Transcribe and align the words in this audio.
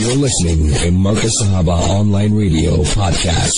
You're 0.00 0.16
listening 0.16 0.68
to 0.74 0.90
Markaz 0.92 1.32
Sahaba 1.42 1.76
Online 1.90 2.32
Radio 2.32 2.76
Podcast. 2.84 3.52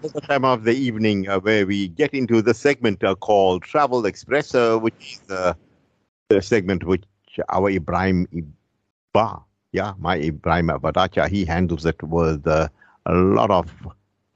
the 0.00 0.20
time 0.22 0.44
of 0.44 0.64
the 0.64 0.72
evening 0.72 1.28
uh, 1.28 1.38
where 1.40 1.66
we 1.66 1.88
get 1.88 2.14
into 2.14 2.40
the 2.40 2.54
segment 2.54 3.04
uh, 3.04 3.14
called 3.14 3.62
Travel 3.62 4.06
Express, 4.06 4.54
uh, 4.54 4.78
which 4.78 5.12
is 5.12 5.20
the, 5.26 5.56
the 6.28 6.40
segment 6.40 6.84
which 6.84 7.04
our 7.50 7.70
Ebrahim 7.70 8.26
Iba, 9.14 9.42
yeah, 9.72 9.92
my 9.98 10.18
Ebrahim 10.18 10.68
Vadachia, 10.80 11.28
he 11.28 11.44
handles 11.44 11.84
it 11.84 12.02
with 12.02 12.46
uh, 12.46 12.68
a 13.04 13.14
lot 13.14 13.50
of 13.50 13.70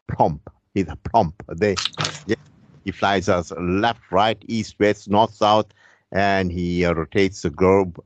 plump. 0.07 0.53
He's 0.75 0.89
a 0.89 0.97
plump. 0.97 1.43
They, 1.49 1.77
yeah, 2.27 2.37
he 2.85 2.93
flies 2.93 3.29
us 3.29 3.53
left, 3.59 4.03
right, 4.11 4.43
east, 4.49 4.77
west, 4.79 5.09
north, 5.09 5.35
south, 5.35 5.67
and 6.13 6.53
he 6.53 6.85
uh, 6.85 6.93
rotates 6.93 7.43
the 7.43 7.51
globe 7.51 7.99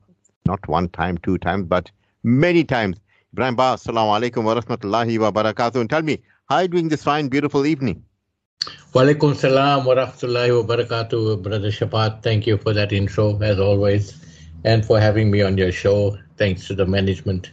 not 0.45 0.65
one 0.67 0.89
time, 0.89 1.17
two 1.17 1.37
times, 1.37 1.65
but 1.67 1.91
many 2.25 2.63
times. 2.63 2.97
Ebrahim 3.33 3.55
Ba, 3.55 3.75
assalamu 3.77 4.11
alaikum 4.17 4.43
wa 4.43 4.55
rahmatullahi 4.55 5.19
wa 5.19 5.31
barakatuh. 5.31 5.75
And 5.75 5.89
tell 5.89 6.01
me, 6.01 6.23
how 6.49 6.55
are 6.55 6.61
you 6.63 6.67
doing 6.67 6.87
this 6.89 7.03
fine, 7.03 7.27
beautiful 7.27 7.65
evening? 7.67 8.03
Walaikum 8.93 9.35
salam 9.35 9.85
wa 9.85 9.93
rahmatullahi 9.93 10.65
wa 10.65 10.75
barakatuh, 10.75 11.43
Brother 11.43 11.69
Shaafat. 11.69 12.23
Thank 12.23 12.47
you 12.47 12.57
for 12.57 12.73
that 12.73 12.91
intro, 12.91 13.39
as 13.43 13.59
always, 13.59 14.25
and 14.63 14.83
for 14.83 14.99
having 14.99 15.29
me 15.29 15.43
on 15.43 15.55
your 15.55 15.71
show. 15.71 16.17
Thanks 16.37 16.67
to 16.67 16.73
the 16.73 16.85
management 16.85 17.51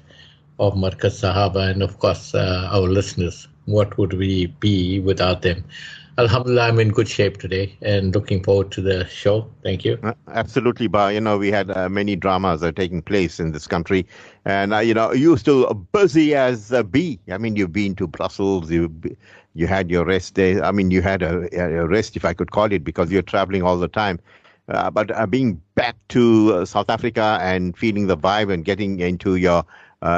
of 0.59 0.75
Markaz 0.75 1.21
Sahaba 1.21 1.71
and, 1.71 1.83
of 1.83 1.99
course, 1.99 2.35
uh, 2.35 2.71
our 2.73 2.89
listeners. 2.89 3.49
What 3.67 3.99
would 3.99 4.15
we 4.15 4.47
be 4.61 5.01
without 5.01 5.43
them? 5.43 5.65
Alhamdulillah, 6.19 6.69
I'm 6.69 6.79
in 6.79 6.91
good 6.91 7.09
shape 7.09 7.39
today 7.39 7.75
and 7.81 8.15
looking 8.15 8.43
forward 8.43 8.71
to 8.73 8.83
the 8.83 9.07
show. 9.07 9.49
Thank 9.63 9.83
you. 9.85 9.99
Uh, 10.03 10.13
absolutely, 10.29 10.87
Ba. 10.87 11.13
You 11.13 11.21
know, 11.21 11.39
we 11.39 11.51
had 11.51 11.71
uh, 11.71 11.89
many 11.89 12.17
dramas 12.17 12.63
are 12.63 12.71
taking 12.71 13.01
place 13.01 13.41
in 13.41 13.53
this 13.53 13.67
country. 13.67 14.07
And, 14.45 14.75
uh, 14.75 14.81
you 14.81 14.93
know, 14.93 15.13
you're 15.13 15.39
still 15.39 15.73
busy 15.73 16.35
as 16.35 16.71
a 16.71 16.85
bee. 16.85 17.19
I 17.31 17.39
mean, 17.39 17.57
you've 17.57 17.73
been 17.73 17.95
to 17.97 18.07
Brussels, 18.07 18.71
you 18.71 18.93
you 19.55 19.67
had 19.67 19.91
your 19.91 20.05
rest 20.05 20.35
day. 20.35 20.61
I 20.61 20.71
mean, 20.71 20.91
you 20.91 21.01
had 21.03 21.23
a, 21.23 21.49
a 21.59 21.87
rest, 21.87 22.17
if 22.17 22.25
I 22.25 22.35
could 22.35 22.51
call 22.51 22.73
it, 22.73 22.85
because 22.85 23.11
you're 23.11 23.23
traveling 23.23 23.63
all 23.63 23.79
the 23.79 23.89
time. 23.89 24.19
Uh, 24.69 24.91
but 24.91 25.11
uh, 25.11 25.27
being 25.27 25.61
back 25.75 25.97
to 26.09 26.55
uh, 26.55 26.65
South 26.65 26.89
Africa 26.91 27.39
and 27.41 27.77
feeling 27.77 28.07
the 28.07 28.17
vibe 28.17 28.53
and 28.53 28.65
getting 28.65 29.01
into 29.01 29.37
your 29.37 29.65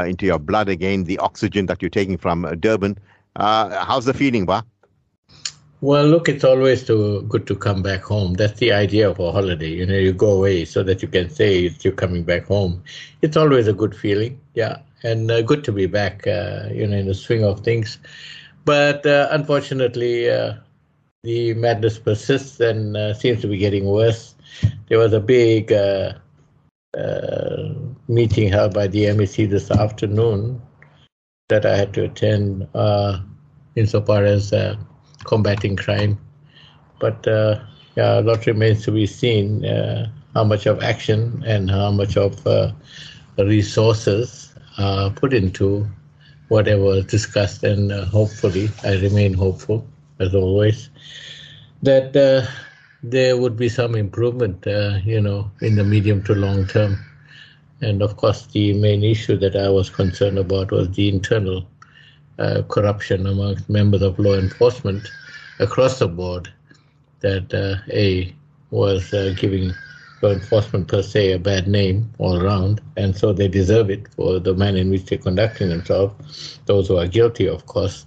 into 0.07 0.25
your 0.25 0.39
blood 0.39 0.69
again, 0.69 1.05
the 1.05 1.19
oxygen 1.19 1.67
that 1.67 1.83
you're 1.83 1.91
taking 1.91 2.17
from 2.17 2.43
Durban, 2.59 2.99
how's 3.37 4.07
the 4.07 4.15
feeling, 4.15 4.47
Ba? 4.47 4.65
Well, 5.85 6.07
look, 6.07 6.31
it's 6.31 6.45
always 6.45 6.83
to, 6.85 7.21
good 7.29 7.47
to 7.47 7.55
come 7.55 7.83
back 7.83 8.05
home. 8.05 8.33
That's 8.33 8.59
the 8.59 8.73
idea 8.73 9.11
of 9.11 9.21
a 9.21 9.31
holiday. 9.31 9.69
You 9.69 9.85
know, 9.85 9.99
you 9.99 10.15
go 10.15 10.31
away 10.31 10.65
so 10.65 10.83
that 10.83 11.03
you 11.03 11.09
can 11.09 11.29
say 11.29 11.71
you're 11.83 11.93
coming 11.93 12.25
back 12.25 12.47
home. 12.47 12.83
It's 13.21 13.37
always 13.37 13.69
a 13.69 13.75
good 13.75 13.95
feeling, 13.95 14.41
yeah, 14.55 14.79
and 15.03 15.31
uh, 15.31 15.43
good 15.43 15.63
to 15.65 15.73
be 15.73 15.85
back, 15.85 16.27
uh, 16.27 16.71
you 16.73 16.87
know, 16.87 16.97
in 16.97 17.07
the 17.07 17.13
swing 17.13 17.45
of 17.45 17.61
things. 17.61 17.99
But 18.65 19.05
uh, 19.05 19.29
unfortunately, 19.31 20.31
uh, 20.31 20.55
the 21.23 21.53
madness 21.53 21.99
persists 21.99 22.61
and 22.61 22.97
uh, 22.97 23.13
seems 23.13 23.43
to 23.43 23.47
be 23.47 23.59
getting 23.59 23.85
worse. 23.85 24.37
There 24.89 24.99
was 24.99 25.13
a 25.13 25.21
big 25.21 25.71
uh, 25.71 26.15
meeting 28.09 28.49
held 28.49 28.73
by 28.73 28.87
the 28.87 29.05
MEC 29.05 29.51
this 29.51 29.71
afternoon 29.71 30.63
that 31.51 31.67
I 31.67 31.77
had 31.77 31.93
to 31.93 32.05
attend 32.05 32.69
insofar 33.77 34.25
as 34.25 34.51
combating 35.25 35.77
crime. 35.77 36.19
But 37.01 37.27
uh, 37.27 37.61
yeah, 37.97 38.21
a 38.21 38.23
lot 38.23 38.47
remains 38.47 38.85
to 38.85 38.93
be 38.93 39.07
seen 39.07 39.65
uh, 39.65 40.11
how 40.35 40.45
much 40.45 40.67
of 40.67 40.83
action 40.83 41.43
and 41.47 41.71
how 41.71 41.91
much 41.91 42.17
of 42.17 42.47
uh, 42.47 42.73
resources 43.39 44.55
are 44.79 45.11
put 45.11 45.33
into 45.33 45.87
whatever 46.49 46.83
was 46.83 47.07
discussed. 47.07 47.65
And 47.65 47.93
uh, 47.93 48.05
hopefully, 48.07 48.69
I 48.85 48.95
remain 49.01 49.35
hopeful, 49.35 49.87
as 50.21 50.35
always, 50.35 50.91
that 51.83 52.17
uh, 52.17 52.47
there 53.03 53.37
would 53.37 53.57
be 53.57 53.69
some 53.69 53.95
improvement, 53.95 54.67
uh, 54.67 54.99
you 55.05 55.21
know, 55.21 55.51
in 55.61 55.77
the 55.77 55.85
medium 55.85 56.23
to 56.25 56.35
long 56.35 56.67
term. 56.67 56.99
And 57.81 58.03
of 58.03 58.17
course, 58.17 58.47
the 58.47 58.73
main 58.73 59.05
issue 59.05 59.37
that 59.39 59.57
I 59.57 59.69
was 59.69 59.91
concerned 59.91 60.39
about 60.39 60.71
was 60.73 60.91
the 60.91 61.09
internal 61.09 61.67
uh, 62.39 62.63
corruption 62.69 63.27
amongst 63.27 63.69
members 63.69 64.03
of 64.03 64.19
law 64.19 64.35
enforcement 64.35 65.09
across 65.61 65.99
the 65.99 66.09
board 66.09 66.53
that 67.21 67.53
uh, 67.55 67.77
A 67.93 68.35
was 68.71 69.13
uh, 69.15 69.35
giving 69.37 69.73
law 70.23 70.33
enforcement 70.33 70.89
per 70.89 71.03
se 71.03 71.33
a 71.33 71.39
bad 71.39 71.69
name 71.69 72.11
all 72.19 72.41
around, 72.43 72.81
and 72.97 73.17
so 73.17 73.33
they 73.33 73.49
deserve 73.49 73.91
it 73.91 74.09
for 74.15 74.39
the 74.41 74.55
manner 74.55 74.79
in 74.79 74.91
which 74.91 75.05
they're 75.07 75.19
conducting 75.19 75.69
themselves, 75.69 76.59
those 76.67 76.89
who 76.89 76.97
are 76.97 77.07
guilty, 77.07 77.47
of 77.47 77.67
course. 77.67 78.07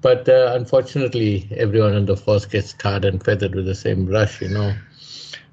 But 0.00 0.28
uh, 0.28 0.52
unfortunately, 0.54 1.48
everyone 1.56 1.94
in 1.94 2.06
the 2.06 2.16
force 2.16 2.46
gets 2.46 2.72
tarred 2.72 3.04
and 3.04 3.22
feathered 3.22 3.54
with 3.54 3.66
the 3.66 3.74
same 3.74 4.06
brush, 4.06 4.40
you 4.40 4.48
know. 4.48 4.74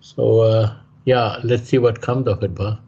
So, 0.01 0.39
uh, 0.41 0.75
yeah, 1.05 1.37
let's 1.43 1.69
see 1.69 1.77
what 1.77 2.01
comes 2.01 2.27
of 2.27 2.43
it, 2.43 2.55
Ba. 2.55 2.79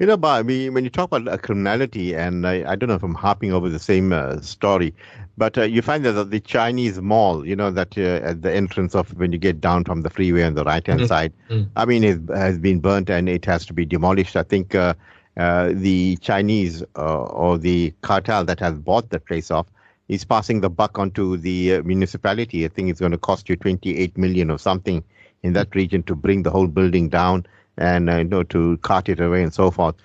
You 0.00 0.06
know, 0.06 0.16
Ba, 0.16 0.42
when 0.42 0.82
you 0.82 0.88
talk 0.88 1.12
about 1.12 1.28
uh, 1.28 1.36
criminality, 1.36 2.14
and 2.14 2.46
I, 2.46 2.72
I, 2.72 2.74
don't 2.74 2.88
know 2.88 2.94
if 2.94 3.02
I'm 3.02 3.14
harping 3.14 3.52
over 3.52 3.68
the 3.68 3.78
same 3.78 4.14
uh, 4.14 4.40
story, 4.40 4.94
but 5.36 5.58
uh, 5.58 5.64
you 5.64 5.82
find 5.82 6.06
that 6.06 6.30
the 6.30 6.40
Chinese 6.40 6.98
mall, 7.02 7.46
you 7.46 7.54
know, 7.54 7.70
that 7.70 7.98
uh, 7.98 8.26
at 8.26 8.40
the 8.40 8.50
entrance 8.50 8.94
of 8.94 9.12
when 9.18 9.30
you 9.30 9.36
get 9.36 9.60
down 9.60 9.84
from 9.84 10.00
the 10.00 10.08
freeway 10.08 10.44
on 10.44 10.54
the 10.54 10.64
right 10.64 10.86
hand 10.86 11.00
mm-hmm. 11.00 11.06
side, 11.06 11.34
mm-hmm. 11.50 11.68
I 11.76 11.84
mean, 11.84 12.02
it 12.02 12.18
has 12.34 12.58
been 12.58 12.80
burnt 12.80 13.10
and 13.10 13.28
it 13.28 13.44
has 13.44 13.66
to 13.66 13.74
be 13.74 13.84
demolished. 13.84 14.36
I 14.36 14.42
think 14.42 14.74
uh, 14.74 14.94
uh, 15.36 15.72
the 15.74 16.16
Chinese 16.22 16.82
or 16.94 17.58
the 17.58 17.92
cartel 18.00 18.46
that 18.46 18.58
has 18.58 18.78
bought 18.78 19.10
the 19.10 19.20
place 19.20 19.50
off 19.50 19.66
is 20.08 20.24
passing 20.24 20.62
the 20.62 20.70
buck 20.70 20.98
onto 20.98 21.36
the 21.36 21.82
municipality. 21.82 22.64
I 22.64 22.68
think 22.68 22.88
it's 22.88 23.00
going 23.00 23.12
to 23.12 23.18
cost 23.18 23.50
you 23.50 23.56
28 23.56 24.16
million 24.16 24.50
or 24.50 24.58
something 24.58 25.04
in 25.42 25.52
that 25.52 25.74
region 25.74 26.02
to 26.04 26.14
bring 26.14 26.42
the 26.42 26.50
whole 26.50 26.68
building 26.68 27.10
down 27.10 27.44
and 27.80 28.08
uh, 28.08 28.16
you 28.16 28.24
know 28.24 28.42
to 28.44 28.76
cart 28.78 29.08
it 29.08 29.20
away 29.20 29.42
and 29.42 29.52
so 29.52 29.70
forth. 29.70 29.96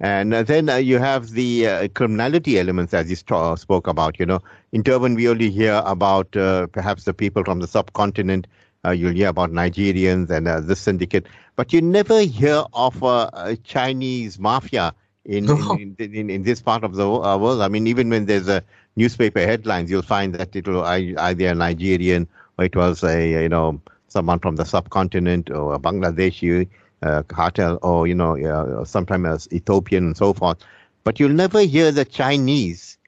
And 0.00 0.34
uh, 0.34 0.42
then 0.42 0.68
uh, 0.68 0.76
you 0.76 0.98
have 0.98 1.30
the 1.30 1.66
uh, 1.66 1.88
criminality 1.88 2.58
elements, 2.58 2.92
as 2.92 3.08
you 3.08 3.16
st- 3.16 3.58
spoke 3.58 3.86
about. 3.86 4.18
You 4.18 4.26
know, 4.26 4.40
in 4.72 4.82
Durban, 4.82 5.14
we 5.14 5.28
only 5.28 5.48
hear 5.48 5.80
about 5.84 6.36
uh, 6.36 6.66
perhaps 6.66 7.04
the 7.04 7.14
people 7.14 7.44
from 7.44 7.60
the 7.60 7.68
subcontinent. 7.68 8.46
Uh, 8.84 8.90
you'll 8.90 9.12
hear 9.12 9.28
about 9.28 9.52
Nigerians 9.52 10.28
and 10.28 10.48
this 10.68 10.80
syndicate, 10.80 11.26
but 11.54 11.72
you 11.72 11.80
never 11.80 12.20
hear 12.22 12.64
of 12.72 13.00
a 13.04 13.56
Chinese 13.62 14.40
mafia 14.40 14.92
in, 15.24 15.48
in, 15.78 15.94
in, 16.00 16.30
in, 16.30 16.42
this 16.42 16.60
part 16.60 16.82
of 16.82 16.96
the 16.96 17.08
world. 17.08 17.62
I 17.62 17.68
mean, 17.68 17.86
even 17.86 18.10
when 18.10 18.26
there's 18.26 18.48
a 18.48 18.60
newspaper 18.96 19.38
headlines, 19.38 19.88
you'll 19.88 20.02
find 20.02 20.34
that 20.34 20.56
it 20.56 20.66
will 20.66 20.82
either 20.82 21.46
a 21.46 21.54
Nigerian 21.54 22.26
or 22.58 22.64
it 22.64 22.74
was 22.74 23.04
a 23.04 23.42
you 23.42 23.48
know 23.48 23.80
someone 24.08 24.40
from 24.40 24.56
the 24.56 24.64
subcontinent 24.64 25.48
or 25.48 25.74
a 25.74 25.78
Bangladeshi 25.78 26.68
uh, 27.02 27.22
cartel 27.24 27.78
or 27.82 28.06
you 28.06 28.14
know 28.14 28.36
uh, 28.38 28.84
sometimes 28.84 29.26
as 29.26 29.48
Ethiopian 29.52 30.06
and 30.06 30.16
so 30.16 30.32
forth. 30.32 30.58
But 31.04 31.18
you'll 31.18 31.30
never 31.32 31.60
hear 31.62 31.90
the 31.90 32.04
Chinese, 32.04 32.98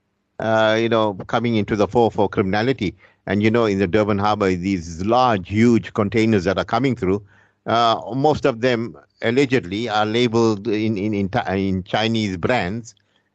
uh, 0.41 0.77
you 0.81 0.88
know, 0.88 1.15
coming 1.28 1.55
into 1.56 1.77
the 1.77 1.87
fore 1.87 2.10
for 2.10 2.28
criminality. 2.28 2.94
And 3.27 3.43
you 3.43 3.50
know, 3.50 3.65
in 3.66 3.78
the 3.78 3.87
Durban 3.87 4.19
Harbor, 4.19 4.55
these 4.55 5.05
large, 5.05 5.49
huge 5.49 5.94
containers 5.94 6.44
that 6.44 6.59
are 6.59 6.65
coming 6.65 6.94
through, 6.97 7.22
uh, 7.66 8.00
most 8.15 8.44
of 8.44 8.60
them 8.60 8.97
allegedly 9.22 9.88
are 9.88 10.05
labeled 10.05 10.66
in 10.69 10.99
in 10.99 11.15
in, 11.15 11.31
in 11.56 11.84
Chinese 11.84 12.37
brands, 12.37 12.94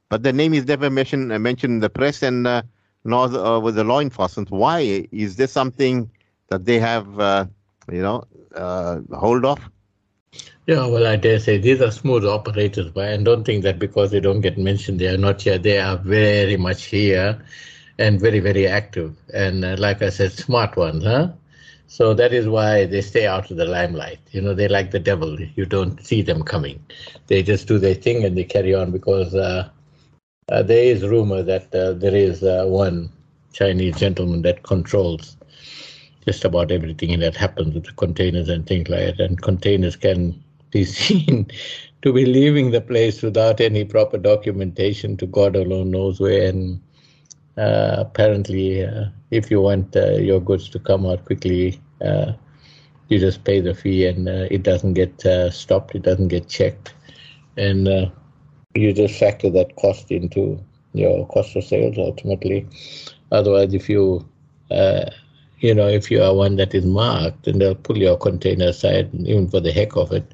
but 0.09 0.23
the 0.23 0.33
name 0.33 0.53
is 0.53 0.65
never 0.67 0.89
mentioned 0.89 1.31
uh, 1.31 1.39
mentioned 1.39 1.73
in 1.73 1.79
the 1.79 1.89
press 1.89 2.21
and 2.21 2.45
uh, 2.45 2.61
nor 3.05 3.25
uh, 3.25 3.59
with 3.59 3.75
the 3.75 3.83
law 3.83 3.99
enforcement. 3.99 4.51
Why 4.51 5.07
is 5.11 5.37
this 5.37 5.51
something 5.51 6.09
that 6.49 6.65
they 6.65 6.79
have, 6.79 7.07
you 7.91 8.01
know, 8.01 8.25
hold 9.13 9.45
of? 9.45 9.59
Yeah, 10.69 10.87
well, 10.87 11.07
I 11.07 11.17
dare 11.17 11.39
say 11.39 11.57
these 11.57 11.81
are 11.81 11.91
smooth 11.91 12.25
operators, 12.25 12.91
but 12.91 13.09
I 13.09 13.17
don't 13.17 13.43
think 13.43 13.63
that 13.63 13.79
because 13.79 14.11
they 14.11 14.19
don't 14.19 14.41
get 14.41 14.57
mentioned, 14.57 14.99
they 14.99 15.07
are 15.07 15.17
not 15.17 15.41
here. 15.41 15.57
They 15.57 15.79
are 15.79 15.97
very 15.97 16.57
much 16.57 16.85
here 16.85 17.41
and 17.97 18.21
very, 18.21 18.39
very 18.39 18.67
active. 18.67 19.15
And 19.33 19.65
uh, 19.65 19.75
like 19.79 20.01
I 20.03 20.09
said, 20.09 20.31
smart 20.33 20.77
ones, 20.77 21.03
huh? 21.03 21.31
So 21.87 22.13
that 22.13 22.33
is 22.33 22.47
why 22.47 22.85
they 22.85 23.01
stay 23.01 23.25
out 23.27 23.49
of 23.51 23.57
the 23.57 23.65
limelight. 23.65 24.19
You 24.31 24.41
know, 24.41 24.53
they 24.53 24.67
like 24.67 24.91
the 24.91 24.99
devil. 24.99 25.39
You 25.55 25.65
don't 25.65 26.05
see 26.05 26.21
them 26.21 26.43
coming. 26.43 26.79
They 27.27 27.41
just 27.43 27.67
do 27.67 27.79
their 27.79 27.95
thing 27.95 28.23
and 28.23 28.37
they 28.37 28.43
carry 28.45 28.75
on 28.75 28.91
because 28.91 29.33
uh, 29.33 29.69
uh, 30.49 30.61
there 30.63 30.83
is 30.83 31.03
rumor 31.07 31.41
that 31.43 31.73
uh, 31.73 31.93
there 31.93 32.15
is 32.15 32.43
uh, 32.43 32.65
one 32.67 33.11
Chinese 33.53 33.97
gentleman 33.97 34.43
that 34.43 34.63
controls 34.63 35.37
just 36.25 36.45
about 36.45 36.71
everything 36.71 37.19
that 37.19 37.35
happens 37.35 37.73
with 37.73 37.85
the 37.85 37.93
containers 37.93 38.49
and 38.49 38.67
things 38.67 38.89
like 38.89 39.17
that. 39.17 39.19
And 39.19 39.41
containers 39.41 39.95
can 39.95 40.43
be 40.71 40.85
seen 40.85 41.49
to 42.01 42.13
be 42.13 42.25
leaving 42.25 42.71
the 42.71 42.81
place 42.81 43.21
without 43.21 43.59
any 43.59 43.83
proper 43.83 44.17
documentation 44.17 45.17
to 45.17 45.25
God 45.25 45.55
alone 45.55 45.91
knows 45.91 46.19
where. 46.19 46.47
And 46.47 46.81
uh, 47.57 47.95
apparently, 47.97 48.85
uh, 48.85 49.05
if 49.31 49.51
you 49.51 49.61
want 49.61 49.95
uh, 49.95 50.13
your 50.13 50.39
goods 50.39 50.69
to 50.69 50.79
come 50.79 51.05
out 51.05 51.25
quickly, 51.25 51.79
uh, 52.01 52.33
you 53.09 53.19
just 53.19 53.43
pay 53.43 53.59
the 53.59 53.73
fee 53.73 54.05
and 54.05 54.29
uh, 54.29 54.47
it 54.51 54.63
doesn't 54.63 54.93
get 54.93 55.25
uh, 55.25 55.49
stopped, 55.49 55.95
it 55.95 56.03
doesn't 56.03 56.29
get 56.29 56.47
checked. 56.47 56.93
And 57.57 57.87
you 58.75 58.93
just 58.93 59.19
factor 59.19 59.49
that 59.49 59.75
cost 59.75 60.11
into 60.11 60.63
your 60.93 61.27
cost 61.27 61.55
of 61.55 61.63
sales 61.63 61.97
ultimately. 61.97 62.67
Otherwise, 63.31 63.73
if 63.73 63.89
you 63.89 64.25
you 65.59 65.73
know, 65.73 65.87
if 65.87 66.09
you 66.09 66.21
are 66.23 66.33
one 66.33 66.55
that 66.57 66.73
is 66.73 66.85
marked, 66.85 67.45
then 67.45 67.59
they'll 67.59 67.75
pull 67.75 67.97
your 67.97 68.17
container 68.17 68.67
aside, 68.67 69.09
even 69.13 69.47
for 69.49 69.59
the 69.59 69.71
heck 69.71 69.95
of 69.95 70.11
it, 70.11 70.31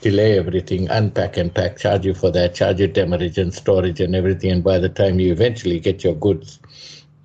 delay 0.00 0.38
everything, 0.38 0.88
unpack 0.88 1.36
and 1.36 1.54
pack, 1.54 1.78
charge 1.78 2.06
you 2.06 2.14
for 2.14 2.30
that, 2.30 2.54
charge 2.54 2.80
you 2.80 2.86
demurrage 2.86 3.38
and 3.38 3.54
storage 3.54 4.00
and 4.00 4.14
everything. 4.14 4.50
And 4.50 4.64
by 4.64 4.78
the 4.78 4.88
time 4.88 5.20
you 5.20 5.32
eventually 5.32 5.80
get 5.80 6.04
your 6.04 6.14
goods, 6.14 6.58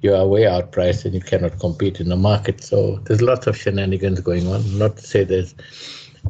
you 0.01 0.13
are 0.13 0.27
way 0.27 0.43
outpriced 0.43 1.05
and 1.05 1.13
you 1.13 1.21
cannot 1.21 1.59
compete 1.59 1.99
in 1.99 2.09
the 2.09 2.15
market. 2.15 2.63
So 2.63 2.97
there's 3.05 3.21
lots 3.21 3.47
of 3.47 3.57
shenanigans 3.57 4.19
going 4.19 4.47
on. 4.47 4.77
Not 4.77 4.97
to 4.97 5.07
say 5.07 5.23
there's 5.23 5.55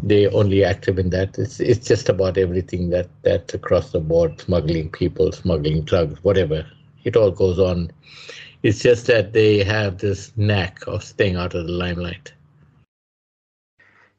they 0.01 0.27
only 0.27 0.63
active 0.63 0.97
in 0.97 1.09
that. 1.11 1.37
It's 1.37 1.59
it's 1.59 1.87
just 1.87 2.09
about 2.09 2.37
everything 2.37 2.89
that 2.89 3.09
that's 3.21 3.53
across 3.53 3.91
the 3.91 3.99
board, 3.99 4.39
smuggling 4.39 4.89
people, 4.89 5.31
smuggling 5.31 5.83
drugs, 5.83 6.23
whatever. 6.23 6.65
It 7.03 7.15
all 7.15 7.31
goes 7.31 7.59
on. 7.59 7.91
It's 8.63 8.79
just 8.79 9.07
that 9.07 9.33
they 9.33 9.63
have 9.63 9.97
this 9.97 10.31
knack 10.35 10.85
of 10.87 11.03
staying 11.03 11.35
out 11.35 11.53
of 11.53 11.67
the 11.67 11.71
limelight. 11.71 12.33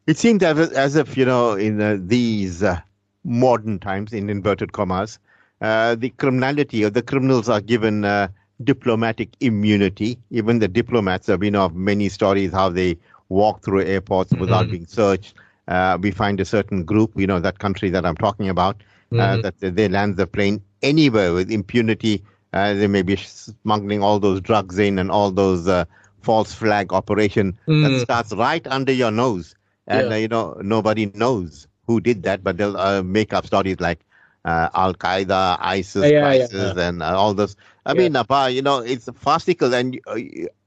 It 0.06 0.18
seems 0.18 0.42
as 0.42 0.96
if 0.96 1.16
you 1.16 1.24
know 1.24 1.52
in 1.52 1.80
uh, 1.80 1.96
these 1.98 2.62
uh, 2.62 2.80
modern 3.24 3.78
times, 3.78 4.12
in 4.12 4.28
inverted 4.28 4.72
commas, 4.72 5.18
uh, 5.62 5.94
the 5.94 6.10
criminality 6.10 6.84
or 6.84 6.90
the 6.90 7.02
criminals 7.02 7.48
are 7.48 7.62
given 7.62 8.04
uh, 8.04 8.28
diplomatic 8.62 9.30
immunity. 9.40 10.18
Even 10.30 10.58
the 10.58 10.68
diplomats 10.68 11.26
have 11.28 11.40
been 11.40 11.56
of 11.56 11.74
many 11.74 12.10
stories 12.10 12.52
how 12.52 12.68
they 12.68 12.98
walk 13.30 13.64
through 13.64 13.82
airports 13.84 14.30
mm-hmm. 14.30 14.42
without 14.42 14.70
being 14.70 14.86
searched 14.86 15.34
uh, 15.68 15.98
we 16.00 16.10
find 16.10 16.40
a 16.40 16.44
certain 16.44 16.84
group, 16.84 17.12
you 17.16 17.26
know, 17.26 17.40
that 17.40 17.58
country 17.58 17.90
that 17.90 18.04
I'm 18.04 18.16
talking 18.16 18.48
about, 18.48 18.76
uh, 19.12 19.16
mm-hmm. 19.16 19.20
uh, 19.20 19.50
that 19.50 19.76
they 19.76 19.88
land 19.88 20.16
the 20.16 20.26
plane 20.26 20.62
anywhere 20.82 21.32
with 21.32 21.50
impunity. 21.50 22.22
Uh, 22.54 22.72
they 22.72 22.86
may 22.86 23.02
be 23.02 23.16
smuggling 23.16 24.02
all 24.02 24.18
those 24.18 24.40
drugs 24.40 24.78
in 24.78 24.98
and 24.98 25.10
all 25.10 25.30
those 25.30 25.66
uh, 25.66 25.84
false 26.22 26.54
flag 26.54 26.92
operation 26.92 27.58
mm. 27.66 27.82
that 27.82 28.00
starts 28.00 28.32
right 28.32 28.66
under 28.68 28.92
your 28.92 29.10
nose, 29.10 29.54
and 29.86 30.08
yeah. 30.08 30.14
Uh, 30.14 30.18
you 30.18 30.28
know 30.28 30.56
nobody 30.62 31.06
knows 31.14 31.66
who 31.86 32.00
did 32.00 32.22
that, 32.22 32.44
but 32.44 32.56
they'll 32.56 33.02
make 33.02 33.32
up 33.32 33.44
stories 33.44 33.80
like 33.80 34.00
Al 34.46 34.94
Qaeda, 34.94 35.58
ISIS, 35.60 36.10
yeah, 36.10 36.28
ISIS, 36.28 36.74
yeah, 36.76 36.88
and 36.88 37.02
all 37.02 37.34
this. 37.34 37.56
I 37.86 37.92
mean, 37.92 38.14
you 38.54 38.62
know, 38.62 38.78
it's 38.78 39.08
farcical, 39.16 39.74
and 39.74 40.00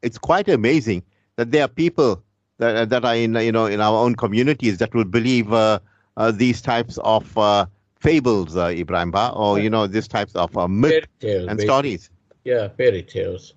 it's 0.03 0.17
quite 0.19 0.47
amazing 0.49 1.01
that 1.37 1.51
there 1.51 1.63
are 1.63 1.69
people 1.69 2.21
that, 2.57 2.89
that 2.89 3.05
are 3.05 3.15
in 3.15 3.35
you 3.35 3.51
know 3.51 3.65
in 3.65 3.79
our 3.79 3.97
own 4.03 4.15
communities 4.15 4.77
that 4.79 4.93
will 4.93 5.05
believe 5.05 5.53
uh, 5.53 5.79
uh, 6.17 6.31
these 6.31 6.61
types 6.61 6.97
of 6.99 7.37
uh, 7.37 7.65
fables, 7.99 8.55
uh, 8.55 8.67
Ebrahim 8.67 9.11
Ba, 9.11 9.31
or 9.33 9.59
you 9.59 9.69
know 9.69 9.87
these 9.87 10.07
types 10.07 10.35
of 10.35 10.55
uh, 10.57 10.67
myths 10.67 11.07
and 11.21 11.47
basically. 11.47 11.65
stories. 11.65 12.09
Yeah, 12.43 12.69
fairy 12.69 13.03
tales. 13.03 13.53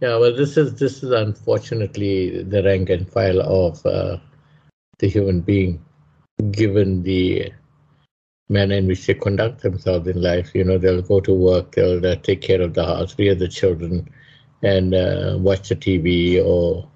Yeah, 0.00 0.16
well, 0.16 0.34
this 0.34 0.56
is 0.56 0.74
this 0.74 1.02
is 1.02 1.10
unfortunately 1.10 2.42
the 2.42 2.62
rank 2.62 2.90
and 2.90 3.08
file 3.08 3.40
of 3.40 3.84
uh, 3.84 4.16
the 4.98 5.08
human 5.08 5.40
being, 5.40 5.84
given 6.50 7.02
the 7.02 7.52
manner 8.48 8.74
in 8.74 8.86
which 8.86 9.06
they 9.06 9.14
conduct 9.14 9.62
themselves 9.62 10.08
in 10.08 10.20
life. 10.20 10.54
You 10.54 10.64
know, 10.64 10.78
they'll 10.78 11.02
go 11.02 11.20
to 11.20 11.32
work, 11.32 11.72
they'll 11.72 12.04
uh, 12.04 12.16
take 12.16 12.40
care 12.40 12.60
of 12.60 12.74
the 12.74 12.84
house, 12.84 13.18
rear 13.18 13.34
the 13.34 13.48
children, 13.48 14.08
and 14.62 14.94
uh, 14.94 15.36
watch 15.38 15.68
the 15.68 15.76
TV 15.76 16.44
or 16.44 16.89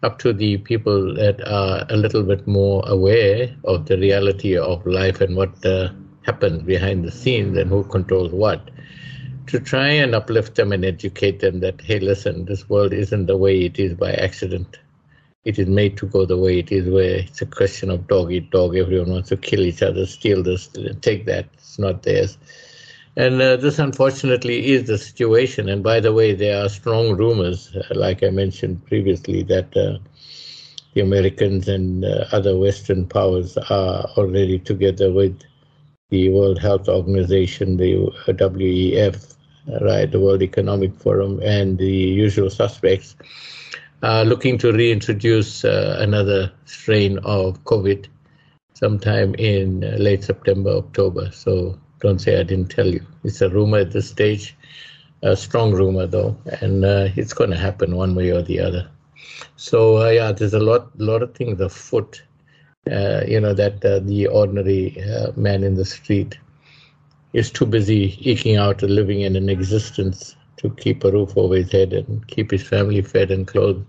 up 0.03 0.19
to 0.19 0.33
the 0.33 0.59
people 0.59 1.15
that 1.15 1.41
are 1.47 1.87
a 1.89 1.97
little 1.97 2.23
bit 2.23 2.47
more 2.47 2.83
aware 2.87 3.55
of 3.65 3.87
the 3.87 3.97
reality 3.99 4.57
of 4.57 4.85
life 4.87 5.21
and 5.21 5.37
what 5.37 5.65
uh, 5.65 5.89
happens 6.23 6.63
behind 6.63 7.05
the 7.05 7.11
scenes 7.11 7.57
and 7.57 7.71
who 7.71 7.85
controls 7.85 8.33
what 8.33 8.71
to 9.47 9.61
try 9.61 9.89
and 9.89 10.15
uplift 10.15 10.55
them 10.55 10.73
and 10.73 10.85
educate 10.85 11.41
them 11.41 11.61
that 11.61 11.81
hey 11.81 11.99
listen 11.99 12.45
this 12.45 12.69
world 12.69 12.93
isn't 12.93 13.27
the 13.27 13.37
way 13.37 13.65
it 13.65 13.79
is 13.79 13.95
by 13.95 14.13
accident. 14.13 14.79
It 15.45 15.59
is 15.59 15.67
made 15.67 15.97
to 15.97 16.07
go 16.07 16.25
the 16.25 16.37
way 16.37 16.61
it 16.61 16.71
is 16.71 16.89
where 16.89 17.17
it's 17.17 17.43
a 17.43 17.47
question 17.47 17.91
of 17.91 18.07
dog 18.07 18.33
eat 18.33 18.51
dog. 18.51 18.77
Everyone 18.77 19.11
wants 19.11 19.31
to 19.31 19.37
kill 19.37 19.61
each 19.61 19.83
other 19.83 20.07
steal 20.07 20.43
this 20.43 20.69
take 21.01 21.27
that. 21.27 21.47
It's 21.55 21.79
not 21.79 22.03
theirs 22.03 22.39
and 23.17 23.43
uh, 23.43 23.57
this, 23.57 23.79
unfortunately, 23.79 24.73
is 24.73 24.87
the 24.87 24.97
situation. 24.97 25.69
And 25.69 25.83
by 25.83 26.01
the 26.01 26.13
way, 26.13 26.35
there 26.35 26.65
are 26.65 26.69
strong 26.69 27.17
rumors, 27.17 27.75
uh, 27.77 27.83
like 27.95 28.23
I 28.23 28.31
mentioned 28.31 28.85
previously, 28.87 29.43
that 29.45 29.77
uh, 29.77 29.99
the 30.95 31.03
Americans 31.03 31.69
and 31.69 32.05
uh, 32.05 32.25
other 32.33 32.57
Western 32.57 33.07
powers 33.07 33.59
are 33.59 34.05
already 34.17 34.59
together 34.59 35.13
with 35.13 35.39
the 36.09 36.31
World 36.31 36.59
Health 36.59 36.89
Organization, 36.89 37.77
the 37.77 37.95
WEF, 38.27 39.35
right, 39.81 40.11
the 40.11 40.21
World 40.21 40.43
Economic 40.43 40.95
Forum, 40.95 41.41
and 41.43 41.79
the 41.79 41.87
usual 41.87 42.51
suspects, 42.51 43.17
looking 44.03 44.59
to 44.59 44.73
reintroduce 44.73 45.65
uh, 45.65 45.97
another 46.01 46.53
strain 46.67 47.19
of 47.19 47.63
COVID 47.65 48.07
sometime 48.75 49.35
in 49.37 49.81
late 50.03 50.25
September, 50.25 50.71
October. 50.71 51.31
So 51.31 51.79
don't 52.03 52.19
say 52.19 52.39
I 52.39 52.43
didn't 52.43 52.71
tell 52.71 52.89
you. 52.89 53.07
It's 53.25 53.41
a 53.41 53.49
rumor 53.49 53.79
at 53.79 53.93
this 53.93 54.11
stage, 54.11 54.57
a 55.23 55.37
strong 55.37 55.73
rumor 55.73 56.07
though, 56.07 56.37
and 56.61 56.85
uh, 56.85 57.09
it's 57.17 57.33
going 57.33 57.51
to 57.51 57.57
happen 57.57 57.97
one 57.97 58.15
way 58.17 58.31
or 58.31 58.43
the 58.43 58.61
other. 58.61 58.91
So 59.57 60.03
uh, 60.03 60.11
yeah, 60.11 60.33
there's 60.33 60.55
a 60.55 60.61
lot, 60.61 60.99
lot 60.99 61.23
of 61.23 61.35
things 61.35 61.61
afoot. 61.61 62.23
Uh, 62.91 63.23
you 63.29 63.41
know 63.41 63.55
that 63.55 63.85
uh, 63.85 64.01
the 64.01 64.27
ordinary 64.27 65.01
uh, 65.01 65.31
man 65.37 65.63
in 65.63 65.77
the 65.77 65.85
street 65.85 66.37
is 67.33 67.51
too 67.53 67.65
busy 67.65 68.19
eking 68.29 68.57
out 68.57 68.83
a 68.83 68.89
living 68.89 69.23
and 69.25 69.37
an 69.37 69.49
existence 69.49 70.35
to 70.57 70.71
keep 70.71 71.05
a 71.05 71.13
roof 71.13 71.37
over 71.37 71.55
his 71.55 71.71
head 71.71 71.93
and 71.93 72.27
keep 72.27 72.51
his 72.51 72.67
family 72.67 73.01
fed 73.01 73.31
and 73.31 73.47
clothed. 73.47 73.87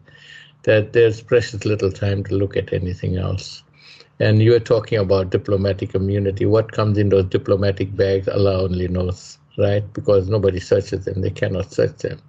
That 0.63 0.93
there's 0.93 1.21
precious 1.21 1.65
little 1.65 1.91
time 1.91 2.23
to 2.25 2.35
look 2.35 2.55
at 2.55 2.71
anything 2.71 3.17
else. 3.17 3.63
And 4.23 4.41
you 4.41 4.51
were 4.51 4.59
talking 4.61 4.99
about 4.99 5.31
diplomatic 5.31 5.95
immunity. 5.95 6.45
What 6.45 6.71
comes 6.71 6.97
in 6.97 7.09
those 7.09 7.25
diplomatic 7.25 7.93
bags, 7.93 8.29
Allah 8.29 8.63
only 8.63 8.87
knows, 8.87 9.37
right? 9.57 9.83
Because 9.91 10.29
nobody 10.29 10.61
searches 10.61 11.03
them, 11.03 11.19
they 11.19 11.29
cannot 11.29 11.73
search 11.73 11.97
them. 11.97 12.21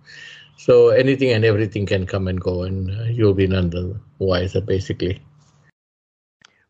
So 0.57 0.89
anything 0.89 1.31
and 1.31 1.45
everything 1.45 1.87
can 1.87 2.05
come 2.05 2.27
and 2.27 2.41
go, 2.41 2.65
and 2.65 2.91
uh, 2.91 3.05
you'll 3.05 3.35
be 3.35 3.47
none 3.47 3.71
the 3.71 4.01
wiser, 4.19 4.61
basically. 4.61 5.23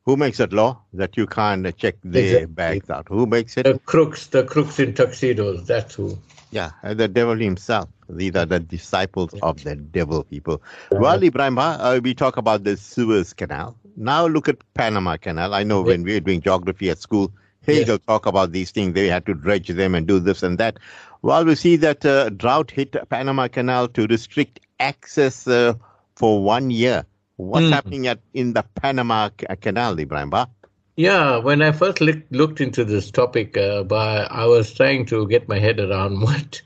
Who 0.05 0.19
makes 0.19 0.37
that 0.37 0.53
law 0.53 0.83
that 0.93 1.17
you 1.17 1.27
can't 1.27 1.75
check 1.79 1.95
their 2.05 2.25
exactly. 2.25 2.47
bags 2.47 2.91
out? 2.91 3.09
Who 3.09 3.25
makes 3.25 3.57
it? 3.57 3.63
The 3.63 3.79
crooks, 3.79 4.27
the 4.27 4.45
crooks 4.45 4.79
in 4.79 4.93
tuxedos. 4.93 5.67
That's 5.67 5.95
who. 5.95 6.19
Yeah, 6.51 6.73
the 6.83 7.09
devil 7.09 7.37
himself. 7.37 7.89
These 8.09 8.37
are 8.37 8.47
the 8.47 8.61
disciples 8.61 9.35
of 9.43 9.63
the 9.65 9.77
devil 9.77 10.25
people. 10.25 10.63
Well, 10.91 11.19
Ebrahim, 11.21 11.59
uh, 11.59 12.01
we 12.03 12.15
talk 12.15 12.37
about 12.37 12.65
the 12.65 12.77
Suez 12.77 13.33
Canal. 13.33 13.77
Now 13.97 14.27
look 14.27 14.49
at 14.49 14.59
Panama 14.75 15.17
Canal. 15.17 15.55
I 15.55 15.63
know 15.63 15.83
when 15.83 16.03
we 16.03 16.15
were 16.15 16.21
doing 16.21 16.41
geography 16.41 16.91
at 16.91 16.99
school, 16.99 17.33
Hegel 17.67 17.95
yeah. 17.95 17.99
talk 18.07 18.27
about 18.27 18.53
these 18.53 18.71
things. 18.71 18.95
They 18.95 19.07
had 19.07 19.27
to 19.27 19.35
dredge 19.35 19.69
them 19.69 19.95
and 19.95 20.07
do 20.07 20.19
this 20.19 20.43
and 20.43 20.59
that. 20.59 20.79
Well, 21.23 21.45
we 21.45 21.55
see 21.55 21.77
that 21.77 22.05
uh, 22.05 22.31
drought 22.31 22.71
hit 22.71 22.97
Panama 23.09 23.49
Canal 23.49 23.89
to 23.89 24.07
restrict 24.07 24.61
access 24.81 25.49
uh, 25.49 25.75
for 26.17 26.43
one 26.43 26.71
year. 26.71 27.07
What's 27.37 27.67
mm. 27.67 27.73
happening 27.73 28.07
at 28.07 28.21
in 28.35 28.53
the 28.53 28.63
Panama 28.75 29.31
Canal, 29.61 29.97
Ebrahim? 29.97 30.49
Yeah, 30.97 31.39
when 31.39 31.61
I 31.63 31.73
first 31.73 32.01
looked 32.01 32.61
into 32.61 32.85
this 32.85 33.11
topic, 33.11 33.57
uh, 33.57 33.83
by, 33.83 34.19
I 34.25 34.45
was 34.45 34.73
trying 34.73 35.07
to 35.07 35.27
get 35.27 35.49
my 35.49 35.59
head 35.59 35.81
around 35.81 36.21
what 36.21 36.63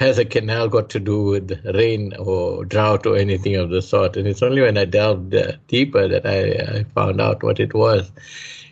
has 0.00 0.18
a 0.18 0.24
canal 0.24 0.66
got 0.66 0.88
to 0.90 0.98
do 0.98 1.22
with 1.24 1.62
rain 1.74 2.14
or 2.18 2.64
drought 2.64 3.04
or 3.06 3.16
anything 3.16 3.54
of 3.56 3.68
the 3.68 3.82
sort? 3.82 4.16
And 4.16 4.26
it's 4.26 4.42
only 4.42 4.62
when 4.62 4.78
I 4.78 4.86
delved 4.86 5.34
uh, 5.34 5.52
deeper 5.68 6.08
that 6.08 6.24
I, 6.24 6.78
I, 6.78 6.84
found 6.94 7.20
out 7.20 7.42
what 7.42 7.60
it 7.60 7.74
was. 7.74 8.10